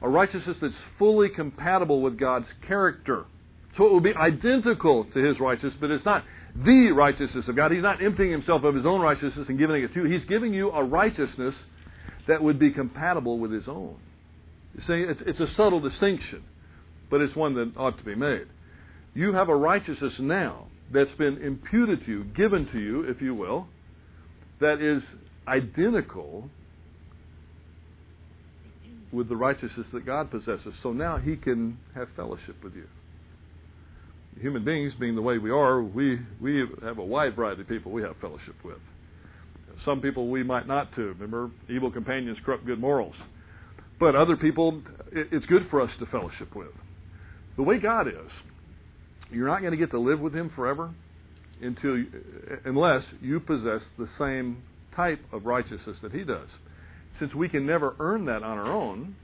A 0.00 0.08
righteousness 0.08 0.56
that's 0.60 0.74
fully 0.98 1.28
compatible 1.28 2.02
with 2.02 2.18
God's 2.18 2.46
character. 2.66 3.24
So 3.76 3.86
it 3.86 3.92
will 3.92 4.00
be 4.00 4.14
identical 4.14 5.04
to 5.04 5.18
his 5.18 5.38
righteousness, 5.38 5.74
but 5.80 5.90
it's 5.90 6.04
not 6.04 6.24
the 6.56 6.90
righteousness 6.90 7.44
of 7.48 7.54
God. 7.54 7.70
He's 7.70 7.82
not 7.82 8.02
emptying 8.02 8.32
himself 8.32 8.64
of 8.64 8.74
his 8.74 8.86
own 8.86 9.00
righteousness 9.00 9.46
and 9.48 9.58
giving 9.58 9.82
it 9.82 9.94
to 9.94 10.02
you. 10.02 10.10
He's 10.18 10.26
giving 10.28 10.52
you 10.52 10.70
a 10.70 10.82
righteousness 10.82 11.54
that 12.26 12.42
would 12.42 12.58
be 12.58 12.70
compatible 12.70 13.38
with 13.38 13.52
his 13.52 13.68
own. 13.68 13.96
You 14.74 14.80
see, 14.80 15.10
it's, 15.10 15.20
it's 15.26 15.40
a 15.40 15.54
subtle 15.56 15.80
distinction, 15.80 16.42
but 17.10 17.20
it's 17.20 17.34
one 17.36 17.54
that 17.54 17.72
ought 17.76 17.98
to 17.98 18.04
be 18.04 18.14
made. 18.14 18.46
You 19.14 19.32
have 19.32 19.48
a 19.48 19.56
righteousness 19.56 20.14
now 20.18 20.66
that's 20.92 21.10
been 21.18 21.38
imputed 21.38 22.04
to 22.04 22.10
you, 22.10 22.24
given 22.24 22.66
to 22.72 22.78
you, 22.78 23.02
if 23.02 23.20
you 23.20 23.34
will, 23.34 23.66
that 24.60 24.80
is 24.80 25.02
identical 25.46 26.48
with 29.12 29.28
the 29.28 29.36
righteousness 29.36 29.86
that 29.92 30.04
God 30.04 30.30
possesses. 30.30 30.74
So 30.82 30.92
now 30.92 31.16
He 31.16 31.36
can 31.36 31.78
have 31.94 32.08
fellowship 32.16 32.62
with 32.62 32.74
you. 32.74 32.86
Human 34.40 34.64
beings, 34.64 34.92
being 35.00 35.14
the 35.14 35.22
way 35.22 35.38
we 35.38 35.50
are, 35.50 35.82
we, 35.82 36.18
we 36.40 36.64
have 36.82 36.98
a 36.98 37.04
wide 37.04 37.34
variety 37.34 37.62
of 37.62 37.68
people 37.68 37.90
we 37.90 38.02
have 38.02 38.16
fellowship 38.20 38.54
with. 38.64 38.78
Some 39.84 40.00
people 40.00 40.28
we 40.28 40.42
might 40.42 40.66
not 40.66 40.94
to. 40.94 41.02
Remember, 41.02 41.50
evil 41.68 41.90
companions 41.90 42.38
corrupt 42.44 42.66
good 42.66 42.78
morals. 42.78 43.14
But 43.98 44.14
other 44.14 44.36
people, 44.36 44.82
it's 45.12 45.46
good 45.46 45.66
for 45.70 45.80
us 45.80 45.90
to 45.98 46.06
fellowship 46.06 46.54
with. 46.54 46.68
The 47.56 47.62
way 47.62 47.78
God 47.78 48.06
is, 48.06 48.30
you're 49.30 49.48
not 49.48 49.60
going 49.60 49.72
to 49.72 49.76
get 49.76 49.90
to 49.90 49.98
live 49.98 50.20
with 50.20 50.34
Him 50.34 50.50
forever 50.54 50.90
until 51.60 52.02
unless 52.64 53.02
you 53.20 53.40
possess 53.40 53.82
the 53.98 54.08
same 54.18 54.62
type 54.94 55.20
of 55.32 55.44
righteousness 55.44 55.96
that 56.02 56.12
he 56.12 56.24
does. 56.24 56.48
Since 57.18 57.34
we 57.34 57.48
can 57.48 57.66
never 57.66 57.94
earn 57.98 58.26
that 58.26 58.42
on 58.42 58.58
our 58.58 58.70
own, 58.70 59.16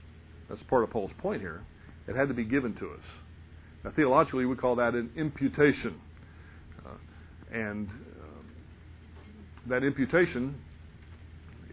that's 0.49 0.61
part 0.63 0.83
of 0.83 0.89
Paul's 0.89 1.11
point 1.19 1.41
here. 1.41 1.61
It 2.07 2.15
had 2.15 2.27
to 2.27 2.33
be 2.33 2.43
given 2.43 2.75
to 2.75 2.91
us. 2.91 3.03
Now, 3.83 3.91
theologically, 3.95 4.45
we 4.45 4.55
call 4.55 4.75
that 4.77 4.93
an 4.93 5.11
imputation, 5.15 5.99
uh, 6.85 6.89
and 7.53 7.87
uh, 7.87 9.69
that 9.69 9.83
imputation 9.83 10.55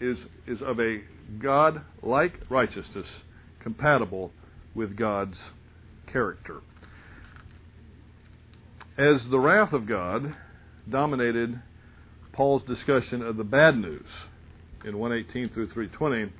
is 0.00 0.16
is 0.46 0.58
of 0.62 0.78
a 0.80 0.98
God-like 1.40 2.32
righteousness 2.50 3.06
compatible 3.60 4.32
with 4.74 4.96
God's 4.96 5.36
character. 6.12 6.60
As 8.98 9.20
the 9.30 9.38
wrath 9.38 9.72
of 9.72 9.88
God 9.88 10.34
dominated 10.90 11.60
Paul's 12.32 12.62
discussion 12.64 13.22
of 13.22 13.36
the 13.38 13.44
bad 13.44 13.76
news 13.76 14.06
in 14.84 14.98
118 14.98 15.54
through 15.54 15.72
320, 15.72 16.32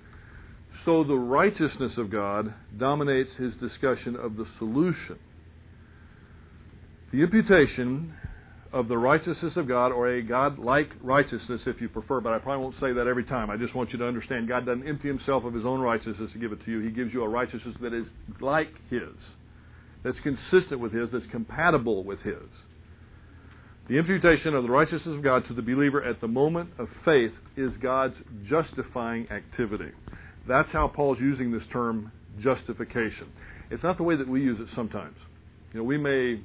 so 0.84 1.04
the 1.04 1.14
righteousness 1.14 1.92
of 1.96 2.10
God 2.10 2.52
dominates 2.76 3.30
his 3.38 3.54
discussion 3.54 4.16
of 4.16 4.36
the 4.36 4.44
solution. 4.58 5.18
The 7.12 7.22
imputation 7.22 8.14
of 8.72 8.88
the 8.88 8.98
righteousness 8.98 9.52
of 9.56 9.68
God, 9.68 9.92
or 9.92 10.08
a 10.08 10.22
God 10.22 10.58
like 10.58 10.90
righteousness, 11.02 11.60
if 11.66 11.80
you 11.80 11.88
prefer, 11.88 12.20
but 12.20 12.32
I 12.32 12.38
probably 12.38 12.64
won't 12.64 12.76
say 12.80 12.92
that 12.92 13.06
every 13.06 13.24
time. 13.24 13.50
I 13.50 13.56
just 13.56 13.74
want 13.74 13.92
you 13.92 13.98
to 13.98 14.06
understand 14.06 14.48
God 14.48 14.66
doesn't 14.66 14.86
empty 14.86 15.08
himself 15.08 15.44
of 15.44 15.54
his 15.54 15.64
own 15.64 15.80
righteousness 15.80 16.30
to 16.32 16.38
give 16.38 16.52
it 16.52 16.64
to 16.64 16.70
you. 16.70 16.80
He 16.80 16.90
gives 16.90 17.12
you 17.12 17.22
a 17.22 17.28
righteousness 17.28 17.76
that 17.80 17.92
is 17.94 18.06
like 18.40 18.68
his, 18.90 19.14
that's 20.04 20.18
consistent 20.20 20.80
with 20.80 20.92
his, 20.92 21.08
that's 21.12 21.26
compatible 21.30 22.04
with 22.04 22.20
his. 22.20 22.48
The 23.88 23.98
imputation 23.98 24.54
of 24.54 24.62
the 24.62 24.70
righteousness 24.70 25.16
of 25.16 25.22
God 25.22 25.46
to 25.48 25.54
the 25.54 25.62
believer 25.62 26.02
at 26.02 26.20
the 26.20 26.28
moment 26.28 26.70
of 26.78 26.88
faith 27.04 27.32
is 27.56 27.72
God's 27.82 28.14
justifying 28.48 29.28
activity. 29.30 29.90
That's 30.46 30.70
how 30.72 30.88
Paul's 30.88 31.18
using 31.20 31.52
this 31.52 31.62
term 31.72 32.12
justification. 32.40 33.28
It's 33.70 33.82
not 33.82 33.96
the 33.96 34.02
way 34.02 34.16
that 34.16 34.28
we 34.28 34.40
use 34.40 34.58
it 34.60 34.68
sometimes. 34.74 35.16
You 35.72 35.80
know, 35.80 35.84
we 35.84 35.98
may 35.98 36.40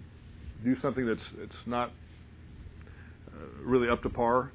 do 0.63 0.75
something 0.81 1.05
that's 1.05 1.19
it's 1.39 1.67
not 1.67 1.91
uh, 3.27 3.63
really 3.63 3.89
up 3.89 4.01
to 4.03 4.09
par, 4.09 4.51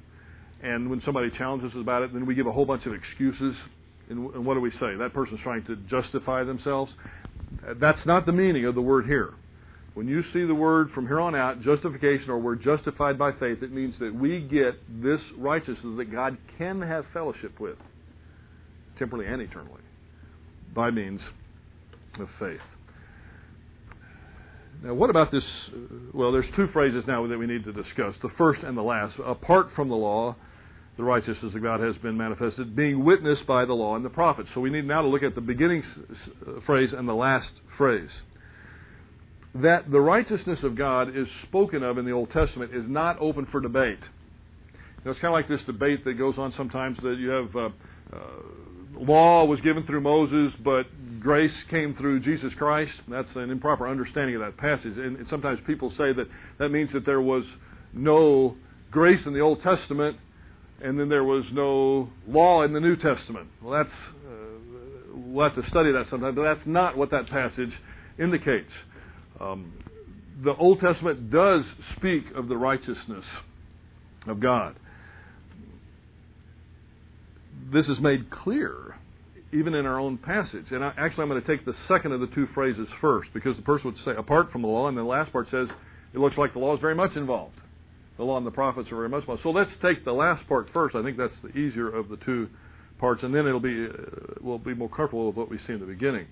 and 0.61 0.89
when 0.89 1.01
somebody 1.05 1.29
challenges 1.37 1.71
us 1.71 1.77
about 1.79 2.03
it, 2.03 2.13
then 2.13 2.25
we 2.25 2.35
give 2.35 2.47
a 2.47 2.51
whole 2.51 2.65
bunch 2.65 2.85
of 2.85 2.93
excuses. 2.93 3.55
And, 4.09 4.33
and 4.33 4.45
what 4.45 4.55
do 4.55 4.59
we 4.61 4.71
say? 4.71 4.95
That 4.99 5.11
person's 5.13 5.39
trying 5.43 5.63
to 5.65 5.75
justify 5.89 6.43
themselves. 6.43 6.91
That's 7.79 8.05
not 8.05 8.25
the 8.25 8.31
meaning 8.31 8.65
of 8.65 8.75
the 8.75 8.81
word 8.81 9.05
here. 9.05 9.33
When 9.93 10.07
you 10.07 10.23
see 10.33 10.43
the 10.45 10.55
word 10.55 10.89
from 10.95 11.05
here 11.05 11.19
on 11.19 11.35
out, 11.35 11.61
justification, 11.61 12.29
or 12.29 12.39
we're 12.39 12.55
justified 12.55 13.17
by 13.17 13.31
faith, 13.33 13.61
it 13.61 13.71
means 13.71 13.93
that 13.99 14.13
we 14.13 14.41
get 14.41 15.03
this 15.03 15.19
righteousness 15.37 15.97
that 15.97 16.11
God 16.11 16.37
can 16.57 16.81
have 16.81 17.05
fellowship 17.13 17.59
with, 17.59 17.77
temporally 18.97 19.27
and 19.27 19.41
eternally, 19.41 19.81
by 20.73 20.89
means 20.89 21.21
of 22.19 22.27
faith. 22.39 22.59
Now, 24.83 24.95
what 24.95 25.11
about 25.11 25.31
this? 25.31 25.43
Well, 26.13 26.31
there's 26.31 26.49
two 26.55 26.67
phrases 26.73 27.05
now 27.07 27.25
that 27.27 27.37
we 27.37 27.45
need 27.45 27.63
to 27.65 27.71
discuss. 27.71 28.15
The 28.21 28.31
first 28.37 28.63
and 28.63 28.75
the 28.75 28.81
last. 28.81 29.15
Apart 29.23 29.67
from 29.75 29.89
the 29.89 29.95
law, 29.95 30.35
the 30.97 31.03
righteousness 31.03 31.55
of 31.55 31.61
God 31.61 31.79
has 31.79 31.95
been 31.97 32.17
manifested, 32.17 32.75
being 32.75 33.03
witnessed 33.03 33.47
by 33.47 33.65
the 33.65 33.73
law 33.73 33.95
and 33.95 34.05
the 34.05 34.09
prophets. 34.09 34.49
So 34.53 34.61
we 34.61 34.69
need 34.69 34.85
now 34.85 35.01
to 35.01 35.07
look 35.07 35.23
at 35.23 35.35
the 35.35 35.41
beginning 35.41 35.83
phrase 36.65 36.89
and 36.95 37.07
the 37.07 37.13
last 37.13 37.49
phrase 37.77 38.09
that 39.55 39.91
the 39.91 39.99
righteousness 39.99 40.59
of 40.63 40.75
God 40.75 41.15
is 41.15 41.27
spoken 41.47 41.83
of 41.83 41.97
in 41.97 42.05
the 42.05 42.11
Old 42.11 42.31
Testament 42.31 42.73
is 42.73 42.85
not 42.87 43.17
open 43.19 43.47
for 43.51 43.61
debate. 43.61 43.99
You 44.71 45.05
know, 45.05 45.11
it's 45.11 45.19
kind 45.19 45.33
of 45.33 45.37
like 45.37 45.47
this 45.47 45.65
debate 45.65 46.03
that 46.05 46.13
goes 46.13 46.35
on 46.37 46.53
sometimes 46.57 46.97
that 47.03 47.17
you 47.19 47.29
have 47.29 47.55
uh, 47.55 47.69
uh, 48.15 48.19
law 48.95 49.45
was 49.45 49.59
given 49.61 49.85
through 49.85 50.01
Moses, 50.01 50.57
but 50.63 50.85
grace 51.19 51.51
came 51.69 51.95
through 51.95 52.21
Jesus 52.21 52.51
Christ. 52.57 52.93
That's 53.07 53.27
an 53.35 53.51
improper 53.51 53.87
understanding 53.87 54.35
of 54.35 54.41
that 54.41 54.57
passage. 54.57 54.97
And, 54.97 55.17
and 55.17 55.27
sometimes 55.29 55.59
people 55.67 55.91
say 55.91 56.13
that 56.13 56.25
that 56.57 56.69
means 56.69 56.89
that 56.93 57.05
there 57.05 57.21
was 57.21 57.43
no 57.93 58.55
grace 58.91 59.19
in 59.25 59.33
the 59.33 59.39
Old 59.39 59.61
Testament, 59.61 60.17
and 60.81 60.99
then 60.99 61.09
there 61.09 61.23
was 61.23 61.43
no 61.51 62.09
law 62.27 62.63
in 62.63 62.73
the 62.73 62.79
New 62.79 62.95
Testament. 62.95 63.47
Well, 63.61 63.83
that's 63.83 63.95
uh, 64.25 65.17
we'll 65.27 65.49
have 65.49 65.61
to 65.61 65.69
study 65.69 65.91
that 65.91 66.05
sometime, 66.09 66.35
but 66.35 66.43
that's 66.43 66.65
not 66.65 66.97
what 66.97 67.11
that 67.11 67.27
passage 67.27 67.71
indicates. 68.19 68.71
Um, 69.39 69.73
the 70.43 70.53
Old 70.55 70.79
Testament 70.79 71.31
does 71.31 71.63
speak 71.97 72.23
of 72.35 72.47
the 72.47 72.57
righteousness 72.57 73.25
of 74.27 74.39
God. 74.39 74.75
This 77.71 77.85
is 77.85 77.99
made 78.01 78.29
clear 78.29 78.95
even 79.53 79.75
in 79.75 79.85
our 79.85 79.99
own 79.99 80.17
passage. 80.17 80.65
And 80.71 80.83
I, 80.83 80.93
actually, 80.97 81.23
I'm 81.23 81.29
going 81.29 81.41
to 81.41 81.47
take 81.47 81.65
the 81.65 81.75
second 81.87 82.11
of 82.11 82.19
the 82.19 82.27
two 82.27 82.47
phrases 82.53 82.87
first 82.99 83.29
because 83.33 83.55
the 83.55 83.61
person 83.61 83.91
would 83.91 84.03
say, 84.03 84.17
apart 84.17 84.51
from 84.51 84.63
the 84.63 84.67
law, 84.67 84.87
and 84.87 84.97
the 84.97 85.03
last 85.03 85.31
part 85.31 85.47
says, 85.51 85.67
it 86.13 86.19
looks 86.19 86.37
like 86.37 86.53
the 86.53 86.59
law 86.59 86.73
is 86.73 86.81
very 86.81 86.95
much 86.95 87.15
involved. 87.15 87.55
The 88.17 88.23
law 88.23 88.37
and 88.37 88.45
the 88.45 88.51
prophets 88.51 88.91
are 88.91 88.95
very 88.95 89.09
much 89.09 89.21
involved. 89.21 89.41
So 89.43 89.49
let's 89.49 89.71
take 89.81 90.05
the 90.05 90.13
last 90.13 90.47
part 90.47 90.69
first. 90.71 90.95
I 90.95 91.03
think 91.03 91.17
that's 91.17 91.33
the 91.41 91.57
easier 91.57 91.89
of 91.89 92.09
the 92.09 92.17
two 92.17 92.47
parts, 92.99 93.23
and 93.23 93.33
then 93.33 93.47
it'll 93.47 93.59
be 93.59 93.87
uh, 93.87 94.35
we'll 94.41 94.59
be 94.59 94.73
more 94.73 94.89
comfortable 94.89 95.27
with 95.27 95.35
what 95.35 95.49
we 95.49 95.57
see 95.65 95.73
in 95.73 95.79
the 95.79 95.85
beginning. 95.85 96.27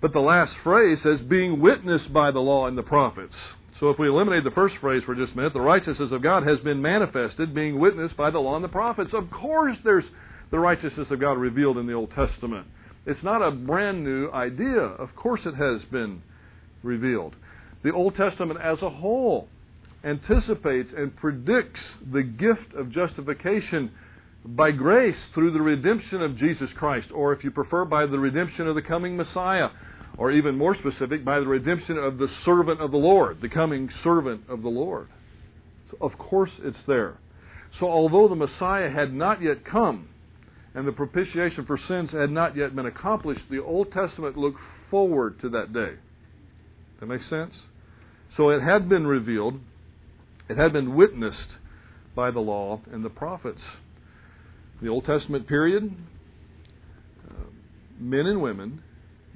But 0.00 0.12
the 0.12 0.20
last 0.20 0.52
phrase 0.64 0.98
says, 1.02 1.18
being 1.28 1.60
witnessed 1.60 2.12
by 2.12 2.30
the 2.30 2.38
law 2.38 2.66
and 2.66 2.78
the 2.78 2.82
prophets. 2.82 3.34
So 3.80 3.90
if 3.90 3.98
we 3.98 4.08
eliminate 4.08 4.44
the 4.44 4.50
first 4.50 4.76
phrase 4.80 5.02
for 5.04 5.14
just 5.14 5.32
a 5.32 5.36
minute, 5.36 5.52
the 5.52 5.60
righteousness 5.60 6.10
of 6.12 6.22
God 6.22 6.46
has 6.46 6.58
been 6.60 6.80
manifested, 6.80 7.54
being 7.54 7.78
witnessed 7.78 8.16
by 8.16 8.30
the 8.30 8.38
law 8.38 8.54
and 8.54 8.64
the 8.64 8.68
prophets. 8.68 9.10
Of 9.12 9.30
course, 9.30 9.76
there's 9.84 10.04
the 10.50 10.58
righteousness 10.58 11.08
of 11.10 11.20
God 11.20 11.32
revealed 11.32 11.78
in 11.78 11.86
the 11.86 11.92
Old 11.92 12.10
Testament. 12.12 12.66
It's 13.06 13.22
not 13.22 13.42
a 13.42 13.50
brand 13.50 14.04
new 14.04 14.30
idea. 14.30 14.80
Of 14.80 15.14
course, 15.16 15.40
it 15.44 15.54
has 15.54 15.82
been 15.90 16.22
revealed. 16.82 17.36
The 17.82 17.92
Old 17.92 18.16
Testament 18.16 18.60
as 18.62 18.78
a 18.82 18.90
whole 18.90 19.48
anticipates 20.04 20.90
and 20.96 21.14
predicts 21.16 21.80
the 22.12 22.22
gift 22.22 22.74
of 22.76 22.90
justification 22.90 23.90
by 24.44 24.70
grace 24.70 25.16
through 25.34 25.52
the 25.52 25.60
redemption 25.60 26.22
of 26.22 26.38
Jesus 26.38 26.70
Christ, 26.76 27.08
or 27.14 27.32
if 27.32 27.44
you 27.44 27.50
prefer, 27.50 27.84
by 27.84 28.06
the 28.06 28.18
redemption 28.18 28.66
of 28.66 28.74
the 28.74 28.82
coming 28.82 29.16
Messiah 29.16 29.68
or 30.16 30.30
even 30.32 30.56
more 30.56 30.74
specific, 30.74 31.24
by 31.24 31.38
the 31.38 31.46
redemption 31.46 31.98
of 31.98 32.18
the 32.18 32.28
servant 32.44 32.80
of 32.80 32.90
the 32.90 32.96
Lord, 32.96 33.40
the 33.40 33.48
coming 33.48 33.88
servant 34.02 34.42
of 34.48 34.62
the 34.62 34.68
Lord. 34.68 35.08
So 35.90 35.98
of 36.00 36.16
course, 36.18 36.50
it's 36.62 36.78
there. 36.86 37.18
So, 37.78 37.86
although 37.86 38.28
the 38.28 38.34
Messiah 38.34 38.90
had 38.90 39.12
not 39.14 39.40
yet 39.40 39.64
come 39.64 40.08
and 40.74 40.86
the 40.86 40.92
propitiation 40.92 41.64
for 41.66 41.78
sins 41.88 42.10
had 42.10 42.30
not 42.30 42.56
yet 42.56 42.74
been 42.74 42.86
accomplished, 42.86 43.42
the 43.50 43.62
Old 43.62 43.92
Testament 43.92 44.36
looked 44.36 44.58
forward 44.90 45.40
to 45.40 45.48
that 45.50 45.72
day. 45.72 45.94
That 46.98 47.06
makes 47.06 47.28
sense? 47.30 47.54
So, 48.36 48.50
it 48.50 48.60
had 48.60 48.88
been 48.88 49.06
revealed, 49.06 49.60
it 50.50 50.56
had 50.56 50.72
been 50.72 50.96
witnessed 50.96 51.38
by 52.16 52.32
the 52.32 52.40
law 52.40 52.80
and 52.92 53.04
the 53.04 53.08
prophets. 53.08 53.60
The 54.82 54.88
Old 54.88 55.04
Testament 55.04 55.46
period, 55.46 55.94
uh, 57.28 57.44
men 58.00 58.26
and 58.26 58.42
women 58.42 58.82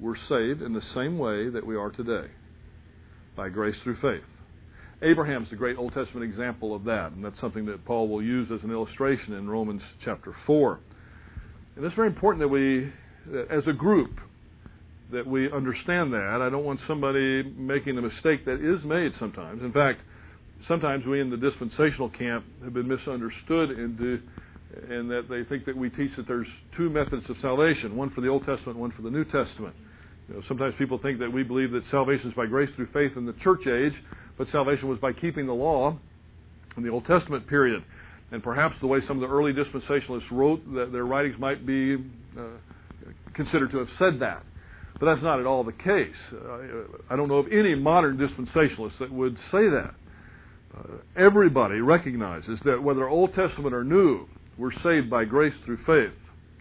were 0.01 0.17
saved 0.29 0.61
in 0.61 0.73
the 0.73 0.83
same 0.93 1.17
way 1.17 1.49
that 1.49 1.65
we 1.65 1.77
are 1.77 1.91
today. 1.91 2.33
by 3.37 3.49
grace 3.49 3.75
through 3.83 3.97
faith. 3.97 4.25
Abraham's 5.03 5.51
the 5.51 5.57
great 5.57 5.77
Old 5.77 5.93
Testament 5.93 6.25
example 6.25 6.73
of 6.75 6.85
that, 6.85 7.11
and 7.11 7.25
that's 7.25 7.41
something 7.41 7.67
that 7.67 7.85
Paul 7.85 8.07
will 8.09 8.23
use 8.23 8.49
as 8.53 8.63
an 8.63 8.71
illustration 8.71 9.35
in 9.35 9.51
Romans 9.51 9.83
chapter 10.05 10.33
4. 10.47 10.79
And 11.75 11.85
it's 11.85 11.97
very 11.97 12.07
important 12.07 12.41
that 12.43 12.49
we, 12.49 12.93
as 13.51 13.67
a 13.67 13.73
group, 13.73 14.21
that 15.11 15.27
we 15.27 15.51
understand 15.51 16.13
that. 16.13 16.41
I 16.41 16.49
don't 16.49 16.65
want 16.65 16.79
somebody 16.87 17.43
making 17.43 17.99
a 17.99 18.03
mistake 18.03 18.45
that 18.47 18.61
is 18.63 18.85
made 18.85 19.11
sometimes. 19.19 19.63
In 19.63 19.73
fact, 19.73 20.01
sometimes 20.69 21.07
we 21.07 21.21
in 21.21 21.31
the 21.31 21.37
dispensational 21.37 22.09
camp 22.11 22.45
have 22.63 22.75
been 22.75 22.89
misunderstood 22.89 23.71
into 23.71 24.21
in 24.91 25.09
that 25.09 25.29
they 25.29 25.45
think 25.45 25.65
that 25.67 25.77
we 25.77 25.89
teach 25.91 26.11
that 26.17 26.27
there's 26.27 26.49
two 26.77 26.91
methods 26.91 27.25
of 27.29 27.37
salvation, 27.41 27.97
one 27.97 28.11
for 28.11 28.21
the 28.21 28.29
Old 28.29 28.45
Testament, 28.45 28.79
one 28.79 28.91
for 28.91 29.03
the 29.03 29.11
New 29.11 29.25
Testament. 29.25 29.75
You 30.29 30.35
know, 30.35 30.43
sometimes 30.49 30.75
people 30.79 30.99
think 30.99 31.19
that 31.21 31.33
we 31.33 31.43
believe 31.43 31.71
that 31.73 31.83
salvation 31.91 32.29
is 32.29 32.35
by 32.35 32.47
grace 32.47 32.71
through 32.77 32.89
faith 32.93 33.17
in 33.17 33.27
the 33.27 33.35
church 33.35 33.67
age, 33.67 33.93
but 34.37 34.49
salvation 34.51 34.89
was 34.89 34.99
by 34.99 35.13
keeping 35.13 35.47
the 35.47 35.55
law 35.55 35.97
in 36.77 36.83
the 36.83 36.89
Old 36.89 37.07
Testament 37.07 37.47
period. 37.47 37.85
And 38.33 38.43
perhaps 38.43 38.75
the 38.81 38.87
way 38.87 38.99
some 39.07 39.23
of 39.23 39.29
the 39.29 39.33
early 39.33 39.53
dispensationalists 39.53 40.31
wrote 40.31 40.65
that 40.75 40.91
their 40.93 41.05
writings 41.05 41.37
might 41.39 41.65
be 41.67 41.97
uh, 42.37 42.43
considered 43.35 43.71
to 43.71 43.79
have 43.79 43.89
said 43.99 44.21
that. 44.21 44.43
But 44.99 45.07
that's 45.07 45.23
not 45.23 45.41
at 45.41 45.47
all 45.47 45.63
the 45.63 45.73
case. 45.73 46.15
Uh, 46.33 46.59
I 47.11 47.17
don't 47.17 47.29
know 47.29 47.39
of 47.39 47.47
any 47.53 47.75
modern 47.75 48.17
dispensationalists 48.17 48.99
that 48.99 49.13
would 49.13 49.37
say 49.53 49.69
that. 49.69 49.95
Everybody 51.17 51.81
recognizes 51.81 52.59
that 52.65 52.83
whether 52.83 53.09
Old 53.09 53.35
Testament 53.35 53.75
or 53.75 53.85
New, 53.85 54.27
we're 54.59 54.73
saved 54.83 55.11
by 55.11 55.25
grace 55.25 55.55
through 55.65 55.79
faith. 55.87 56.17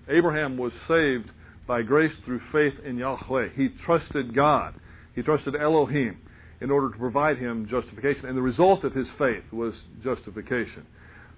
Abraham 0.08 0.58
was 0.58 0.71
saved 0.88 1.32
by 1.67 1.82
grace 1.82 2.13
through 2.26 2.41
faith 2.52 2.73
in 2.86 2.97
Yahweh. 2.97 3.49
He 3.56 3.69
trusted 3.86 4.36
God. 4.36 4.76
He 5.15 5.21
trusted 5.21 5.56
Elohim 5.56 6.17
in 6.62 6.71
order 6.71 6.89
to 6.89 6.97
provide 6.97 7.38
him 7.38 7.67
justification. 7.69 8.26
And 8.26 8.38
the 8.38 8.41
result 8.41 8.84
of 8.84 8.93
his 8.93 9.08
faith 9.17 9.43
was 9.52 9.73
justification. 10.04 10.86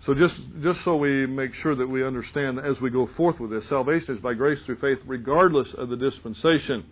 So 0.06 0.14
just, 0.14 0.36
just 0.62 0.80
so 0.84 0.98
we 0.98 1.26
make 1.26 1.52
sure 1.64 1.76
that 1.76 1.88
we 1.88 2.06
understand 2.06 2.60
as 2.60 2.80
we 2.82 2.90
go 2.90 3.10
forth 3.18 3.40
with 3.40 3.52
this, 3.52 3.64
salvation 3.70 4.16
is 4.16 4.22
by 4.22 4.34
grace 4.34 4.60
through 4.66 4.78
faith 4.78 5.00
regardless 5.06 5.68
of 5.78 5.90
the 5.90 5.96
dispensation. 5.96 6.86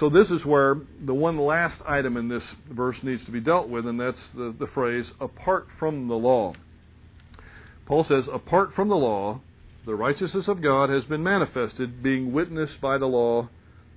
So 0.00 0.10
this 0.10 0.28
is 0.28 0.44
where 0.44 0.76
the 1.04 1.14
one 1.14 1.38
last 1.38 1.80
item 1.86 2.16
in 2.16 2.28
this 2.28 2.42
verse 2.70 2.96
needs 3.02 3.24
to 3.26 3.30
be 3.30 3.40
dealt 3.40 3.68
with, 3.68 3.86
and 3.86 3.98
that's 3.98 4.18
the, 4.34 4.54
the 4.58 4.66
phrase, 4.74 5.06
apart 5.20 5.68
from 5.78 6.08
the 6.08 6.14
law. 6.14 6.54
Paul 7.86 8.04
says, 8.08 8.24
apart 8.32 8.70
from 8.74 8.88
the 8.88 8.96
law, 8.96 9.40
the 9.86 9.94
righteousness 9.94 10.46
of 10.48 10.62
God 10.62 10.90
has 10.90 11.04
been 11.04 11.22
manifested, 11.22 12.02
being 12.02 12.32
witnessed 12.32 12.80
by 12.80 12.98
the 12.98 13.06
law 13.06 13.48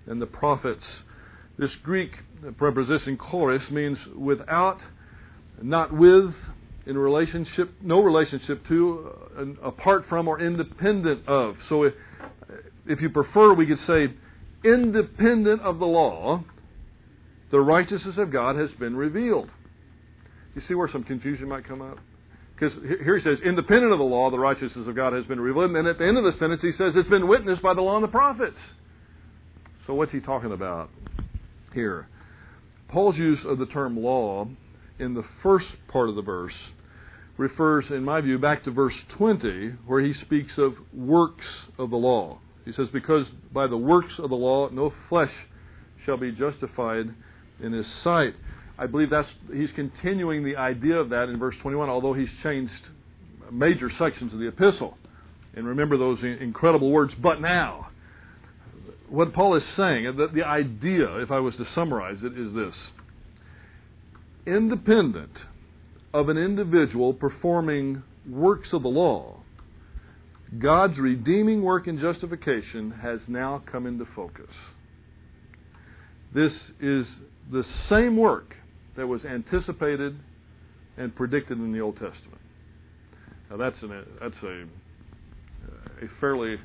and 0.05 0.21
the 0.21 0.25
prophets. 0.27 0.83
This 1.57 1.71
Greek 1.83 2.11
preposition 2.57 3.17
choris 3.17 3.63
means 3.71 3.97
without, 4.15 4.77
not 5.61 5.91
with, 5.93 6.31
in 6.85 6.97
relationship, 6.97 7.71
no 7.81 8.01
relationship 8.01 8.67
to, 8.67 9.11
apart 9.63 10.05
from, 10.07 10.27
or 10.27 10.39
independent 10.39 11.27
of. 11.27 11.55
So 11.69 11.83
if, 11.83 11.93
if 12.85 13.01
you 13.01 13.09
prefer, 13.09 13.53
we 13.53 13.65
could 13.65 13.79
say, 13.87 14.13
independent 14.63 15.61
of 15.61 15.79
the 15.79 15.85
law, 15.85 16.43
the 17.51 17.59
righteousness 17.59 18.15
of 18.17 18.31
God 18.31 18.55
has 18.55 18.69
been 18.79 18.95
revealed. 18.95 19.49
You 20.55 20.61
see 20.67 20.73
where 20.73 20.89
some 20.91 21.03
confusion 21.03 21.47
might 21.47 21.67
come 21.67 21.81
up? 21.81 21.97
Because 22.55 22.73
here 22.81 23.17
he 23.17 23.23
says, 23.23 23.37
independent 23.45 23.93
of 23.93 23.99
the 23.99 24.05
law, 24.05 24.31
the 24.31 24.39
righteousness 24.39 24.87
of 24.87 24.95
God 24.95 25.13
has 25.13 25.25
been 25.25 25.39
revealed. 25.39 25.75
And 25.75 25.87
at 25.87 25.99
the 25.99 26.05
end 26.05 26.17
of 26.17 26.23
the 26.23 26.33
sentence, 26.39 26.61
he 26.61 26.71
says, 26.71 26.93
it's 26.95 27.09
been 27.09 27.27
witnessed 27.27 27.61
by 27.61 27.75
the 27.75 27.81
law 27.81 27.95
and 27.95 28.03
the 28.03 28.07
prophets. 28.07 28.57
So 29.85 29.93
what's 29.93 30.11
he 30.11 30.19
talking 30.19 30.51
about 30.51 30.89
here? 31.73 32.07
Paul's 32.89 33.15
use 33.15 33.39
of 33.45 33.59
the 33.59 33.67
term 33.67 33.97
law 34.01 34.47
in 34.97 35.13
the 35.13 35.23
first 35.43 35.67
part 35.87 36.09
of 36.09 36.15
the 36.15 36.23
verse 36.23 36.53
refers, 37.37 37.85
in 37.91 38.03
my 38.03 38.19
view, 38.21 38.39
back 38.39 38.63
to 38.63 38.71
verse 38.71 38.95
20, 39.17 39.73
where 39.85 40.01
he 40.01 40.13
speaks 40.25 40.53
of 40.57 40.73
works 40.91 41.45
of 41.77 41.91
the 41.91 41.95
law. 41.95 42.39
He 42.67 42.73
says, 42.73 42.89
Because 42.91 43.25
by 43.53 43.65
the 43.67 43.77
works 43.77 44.13
of 44.19 44.29
the 44.29 44.35
law 44.35 44.69
no 44.69 44.93
flesh 45.07 45.31
shall 46.05 46.17
be 46.17 46.31
justified 46.33 47.05
in 47.63 47.71
his 47.71 47.85
sight. 48.03 48.33
I 48.77 48.87
believe 48.87 49.09
that's 49.09 49.29
he's 49.51 49.69
continuing 49.73 50.43
the 50.43 50.57
idea 50.57 50.95
of 50.95 51.09
that 51.09 51.29
in 51.29 51.39
verse 51.39 51.55
21, 51.61 51.89
although 51.89 52.13
he's 52.13 52.27
changed 52.43 52.73
major 53.51 53.89
sections 53.97 54.33
of 54.33 54.39
the 54.39 54.49
epistle. 54.49 54.97
And 55.55 55.65
remember 55.65 55.97
those 55.97 56.19
incredible 56.23 56.91
words, 56.91 57.13
but 57.23 57.39
now. 57.39 57.87
What 59.09 59.33
Paul 59.33 59.55
is 59.55 59.63
saying, 59.77 60.17
the, 60.17 60.27
the 60.27 60.43
idea, 60.43 61.19
if 61.19 61.31
I 61.31 61.39
was 61.39 61.55
to 61.55 61.65
summarize 61.73 62.17
it, 62.21 62.37
is 62.37 62.53
this 62.53 62.73
independent 64.45 65.31
of 66.13 66.27
an 66.27 66.37
individual 66.37 67.13
performing 67.13 68.03
works 68.29 68.67
of 68.73 68.83
the 68.83 68.89
law, 68.89 69.39
God's 70.59 70.97
redeeming 70.97 71.61
work 71.61 71.87
in 71.87 71.99
justification 71.99 72.91
has 73.01 73.19
now 73.27 73.61
come 73.69 73.85
into 73.85 74.05
focus. 74.15 74.49
This 76.33 76.53
is 76.79 77.05
the 77.51 77.63
same 77.89 78.17
work 78.17 78.55
that 78.95 79.07
was 79.07 79.23
anticipated 79.25 80.17
and 80.97 81.15
predicted 81.15 81.57
in 81.57 81.71
the 81.71 81.79
Old 81.79 81.95
Testament. 81.95 82.41
Now 83.49 83.57
that's 83.57 83.81
an 83.81 84.05
that's 84.21 84.43
a 84.43 84.65
a 86.03 86.09
fairly 86.19 86.57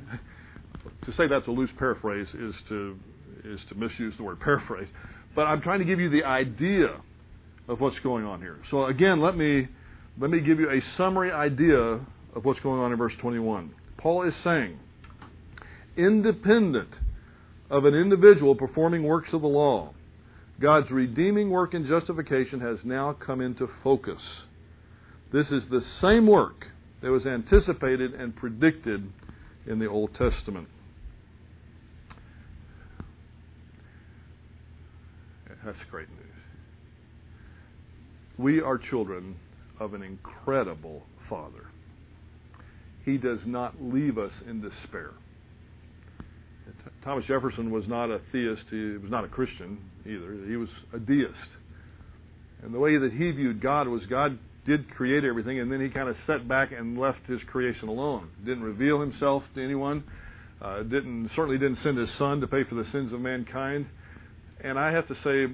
to 1.05 1.13
say 1.17 1.27
that's 1.29 1.47
a 1.47 1.51
loose 1.51 1.71
paraphrase 1.79 2.29
is 2.35 2.55
to 2.69 2.97
is 3.45 3.61
to 3.69 3.75
misuse 3.75 4.15
the 4.17 4.23
word 4.23 4.41
paraphrase, 4.41 4.89
but 5.35 5.43
I'm 5.43 5.61
trying 5.61 5.81
to 5.81 5.85
give 5.85 6.01
you 6.01 6.11
the 6.11 6.25
idea 6.25 7.01
of 7.69 7.81
what's 7.81 7.99
going 8.01 8.25
on 8.25 8.41
here. 8.41 8.59
So 8.71 8.87
again, 8.87 9.21
let 9.21 9.37
me 9.37 9.69
let 10.21 10.31
me 10.31 10.41
give 10.41 10.59
you 10.59 10.71
a 10.71 10.81
summary 10.97 11.31
idea 11.31 12.01
of 12.35 12.45
what's 12.45 12.61
going 12.61 12.81
on 12.81 12.93
in 12.93 12.99
verse 12.99 13.13
21. 13.21 13.75
Paul 13.99 14.27
is 14.27 14.35
saying, 14.43 14.79
independent 15.97 16.89
of 17.71 17.85
an 17.85 17.95
individual 17.95 18.55
performing 18.55 19.03
works 19.03 19.29
of 19.33 19.43
the 19.43 19.49
law, 19.49 19.93
God's 20.61 20.91
redeeming 20.91 21.51
work 21.51 21.75
in 21.75 21.87
justification 21.87 22.61
has 22.61 22.79
now 22.85 23.13
come 23.13 23.41
into 23.41 23.69
focus. 23.83 24.21
This 25.33 25.47
is 25.49 25.63
the 25.71 25.83
same 26.01 26.27
work 26.27 26.67
that 27.03 27.11
was 27.11 27.27
anticipated 27.27 28.15
and 28.15 28.37
predicted 28.37 29.11
in 29.67 29.79
the 29.79 29.89
Old 29.89 30.15
Testament. 30.15 30.69
That's 35.65 35.79
great 35.91 36.09
news. 36.09 36.19
We 38.37 38.61
are 38.61 38.79
children 38.79 39.37
of 39.79 39.95
an 39.95 40.03
incredible 40.03 41.03
Father. 41.29 41.67
He 43.05 43.19
does 43.19 43.41
not 43.47 43.75
leave 43.81 44.19
us 44.19 44.33
in 44.49 44.61
despair. 44.61 45.11
Thomas 47.05 47.25
Jefferson 47.27 47.71
was 47.71 47.89
not 47.89 48.11
a 48.11 48.21
theist. 48.31 48.63
He 48.71 48.97
was 48.97 49.11
not 49.11 49.25
a 49.25 49.29
Christian 49.29 49.79
either. 50.07 50.37
He 50.47 50.57
was 50.57 50.69
a 50.93 50.99
deist. 50.99 51.35
And 52.63 52.73
the 52.73 52.79
way 52.79 52.97
that 52.97 53.13
he 53.13 53.31
viewed 53.33 53.61
God 53.61 53.89
was 53.89 54.03
God 54.07 54.39
did 54.65 54.89
create 54.91 55.25
everything, 55.25 55.59
and 55.59 55.73
then 55.73 55.81
he 55.81 55.89
kind 55.89 56.09
of 56.09 56.17
sat 56.27 56.47
back 56.47 56.71
and 56.71 56.99
left 56.99 57.27
his 57.27 57.41
creation 57.51 57.89
alone. 57.89 58.31
Didn't 58.45 58.63
reveal 58.63 59.01
himself 59.01 59.43
to 59.55 59.63
anyone. 59.63 60.05
Uh, 60.61 60.85
didn't 60.85 61.31
certainly 61.35 61.59
didn't 61.59 61.79
send 61.83 61.99
his 61.99 62.09
son 62.19 62.41
to 62.41 62.47
pay 62.47 62.63
for 62.69 62.77
the 62.77 62.85
sins 62.93 63.13
of 63.13 63.21
mankind. 63.21 63.87
And 64.63 64.79
I 64.79 64.93
have 64.93 65.09
to 65.09 65.15
say, 65.25 65.53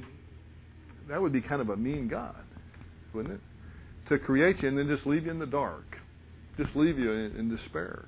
that 1.08 1.22
would 1.22 1.32
be 1.32 1.40
kind 1.40 1.62
of 1.62 1.70
a 1.70 1.76
mean 1.76 2.08
God, 2.08 2.36
wouldn't 3.14 3.34
it? 3.34 3.40
To 4.10 4.18
create 4.18 4.62
you 4.62 4.68
and 4.68 4.76
then 4.76 4.86
just 4.94 5.06
leave 5.06 5.24
you 5.24 5.30
in 5.30 5.38
the 5.38 5.46
dark, 5.46 5.96
just 6.58 6.76
leave 6.76 6.98
you 6.98 7.12
in, 7.12 7.36
in 7.36 7.56
despair. 7.56 8.04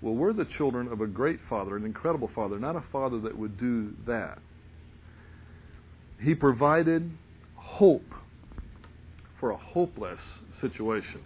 Well, 0.00 0.14
we're 0.14 0.32
the 0.32 0.46
children 0.56 0.88
of 0.88 1.00
a 1.00 1.06
great 1.06 1.40
Father, 1.48 1.76
an 1.76 1.84
incredible 1.84 2.30
Father, 2.34 2.58
not 2.58 2.76
a 2.76 2.84
Father 2.92 3.20
that 3.20 3.36
would 3.36 3.58
do 3.58 3.92
that. 4.06 4.38
He 6.20 6.34
provided 6.34 7.10
hope 7.56 8.04
for 9.40 9.50
a 9.50 9.56
hopeless 9.56 10.20
situation. 10.60 11.22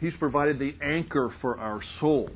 He's 0.00 0.14
provided 0.18 0.58
the 0.58 0.74
anchor 0.82 1.32
for 1.40 1.58
our 1.58 1.80
souls, 2.00 2.30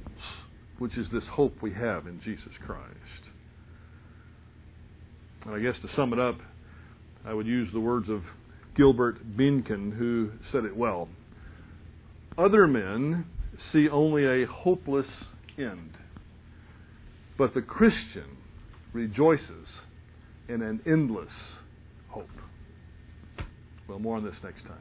which 0.79 0.96
is 0.96 1.07
this 1.12 1.24
hope 1.31 1.57
we 1.61 1.74
have 1.74 2.07
in 2.07 2.20
Jesus 2.22 2.53
Christ. 2.64 3.29
And 5.44 5.55
I 5.55 5.59
guess 5.61 5.74
to 5.83 5.88
sum 5.94 6.12
it 6.12 6.18
up, 6.18 6.37
I 7.27 7.35
would 7.35 7.46
use 7.46 7.68
the 7.72 7.81
words 7.81 8.09
of 8.09 8.22
Gilbert 8.77 9.37
Behnken, 9.37 9.96
who 9.96 10.31
said 10.53 10.64
it 10.64 10.77
well. 10.77 11.09
Other 12.38 12.68
men 12.68 13.27
see 13.72 13.88
only 13.88 14.24
a 14.24 14.46
hopeless 14.46 15.09
end. 15.59 15.90
But 17.37 17.53
the 17.53 17.62
Christian 17.62 18.37
rejoices 18.92 19.66
in 20.48 20.62
an 20.62 20.81
endless 20.87 21.33
hope. 22.09 22.31
Well, 23.88 23.98
more 23.98 24.16
on 24.16 24.24
this 24.24 24.37
next 24.44 24.62
time. 24.62 24.81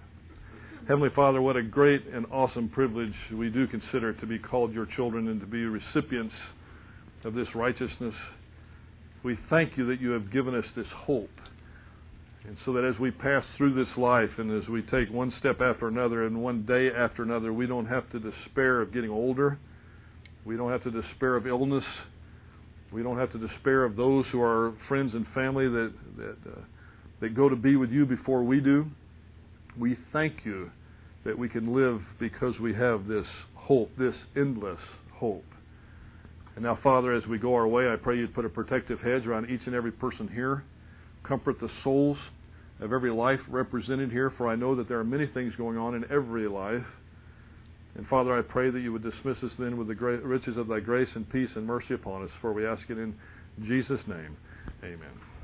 Heavenly 0.87 1.09
Father, 1.15 1.41
what 1.41 1.57
a 1.57 1.63
great 1.63 2.05
and 2.05 2.27
awesome 2.31 2.69
privilege 2.69 3.13
we 3.33 3.49
do 3.49 3.67
consider 3.67 4.13
to 4.13 4.25
be 4.27 4.37
called 4.37 4.73
your 4.73 4.85
children 4.85 5.27
and 5.27 5.41
to 5.41 5.47
be 5.47 5.65
recipients 5.65 6.35
of 7.23 7.33
this 7.33 7.47
righteousness. 7.55 8.13
We 9.23 9.37
thank 9.49 9.77
you 9.77 9.87
that 9.87 9.99
you 9.99 10.11
have 10.11 10.31
given 10.31 10.55
us 10.55 10.65
this 10.75 10.87
hope. 10.95 11.29
And 12.47 12.55
so 12.63 12.71
that 12.73 12.85
as 12.85 12.97
we 12.97 13.11
pass 13.11 13.43
through 13.57 13.73
this 13.73 13.97
life 13.97 14.29
and 14.37 14.49
as 14.63 14.69
we 14.69 14.81
take 14.83 15.11
one 15.11 15.33
step 15.37 15.59
after 15.59 15.89
another 15.89 16.25
and 16.25 16.41
one 16.41 16.65
day 16.65 16.89
after 16.89 17.21
another, 17.21 17.51
we 17.51 17.67
don't 17.67 17.87
have 17.87 18.09
to 18.11 18.19
despair 18.19 18.79
of 18.79 18.93
getting 18.93 19.09
older. 19.09 19.59
We 20.45 20.55
don't 20.55 20.71
have 20.71 20.81
to 20.83 20.91
despair 20.91 21.35
of 21.35 21.45
illness. 21.45 21.83
We 22.93 23.03
don't 23.03 23.17
have 23.17 23.33
to 23.33 23.37
despair 23.37 23.83
of 23.83 23.97
those 23.97 24.25
who 24.31 24.41
are 24.41 24.73
friends 24.87 25.13
and 25.13 25.27
family 25.35 25.67
that 25.67 25.93
that 26.15 26.37
uh, 26.49 26.61
that 27.19 27.35
go 27.35 27.49
to 27.49 27.55
be 27.57 27.75
with 27.75 27.91
you 27.91 28.05
before 28.05 28.41
we 28.43 28.61
do. 28.61 28.85
We 29.77 29.97
thank 30.13 30.45
you 30.45 30.71
that 31.25 31.37
we 31.37 31.49
can 31.49 31.75
live 31.75 31.99
because 32.17 32.57
we 32.61 32.73
have 32.75 33.07
this 33.07 33.25
hope, 33.55 33.91
this 33.97 34.15
endless 34.37 34.79
hope. 35.11 35.43
And 36.55 36.63
now, 36.63 36.79
Father, 36.81 37.11
as 37.11 37.27
we 37.27 37.39
go 37.39 37.55
our 37.55 37.67
way, 37.67 37.91
I 37.91 37.97
pray 37.97 38.17
you'd 38.17 38.33
put 38.33 38.45
a 38.45 38.49
protective 38.49 39.01
hedge 39.01 39.25
around 39.25 39.49
each 39.49 39.65
and 39.65 39.75
every 39.75 39.91
person 39.91 40.29
here. 40.29 40.63
Comfort 41.23 41.59
the 41.59 41.69
souls 41.83 42.17
of 42.79 42.93
every 42.93 43.11
life 43.11 43.39
represented 43.47 44.11
here, 44.11 44.31
for 44.37 44.47
I 44.47 44.55
know 44.55 44.75
that 44.75 44.87
there 44.87 44.99
are 44.99 45.03
many 45.03 45.27
things 45.27 45.53
going 45.55 45.77
on 45.77 45.95
in 45.95 46.05
every 46.11 46.47
life. 46.47 46.85
And 47.95 48.07
Father, 48.07 48.37
I 48.37 48.43
pray 48.43 48.69
that 48.69 48.79
you 48.79 48.93
would 48.93 49.03
dismiss 49.03 49.37
us 49.43 49.51
then 49.57 49.77
with 49.77 49.87
the 49.87 49.95
great 49.95 50.23
riches 50.23 50.57
of 50.57 50.67
thy 50.67 50.79
grace 50.79 51.09
and 51.15 51.27
peace 51.29 51.49
and 51.55 51.65
mercy 51.65 51.95
upon 51.95 52.23
us, 52.23 52.29
for 52.41 52.53
we 52.53 52.65
ask 52.65 52.87
it 52.89 52.97
in 52.99 53.15
Jesus' 53.63 54.01
name. 54.07 54.37
Amen. 54.83 55.36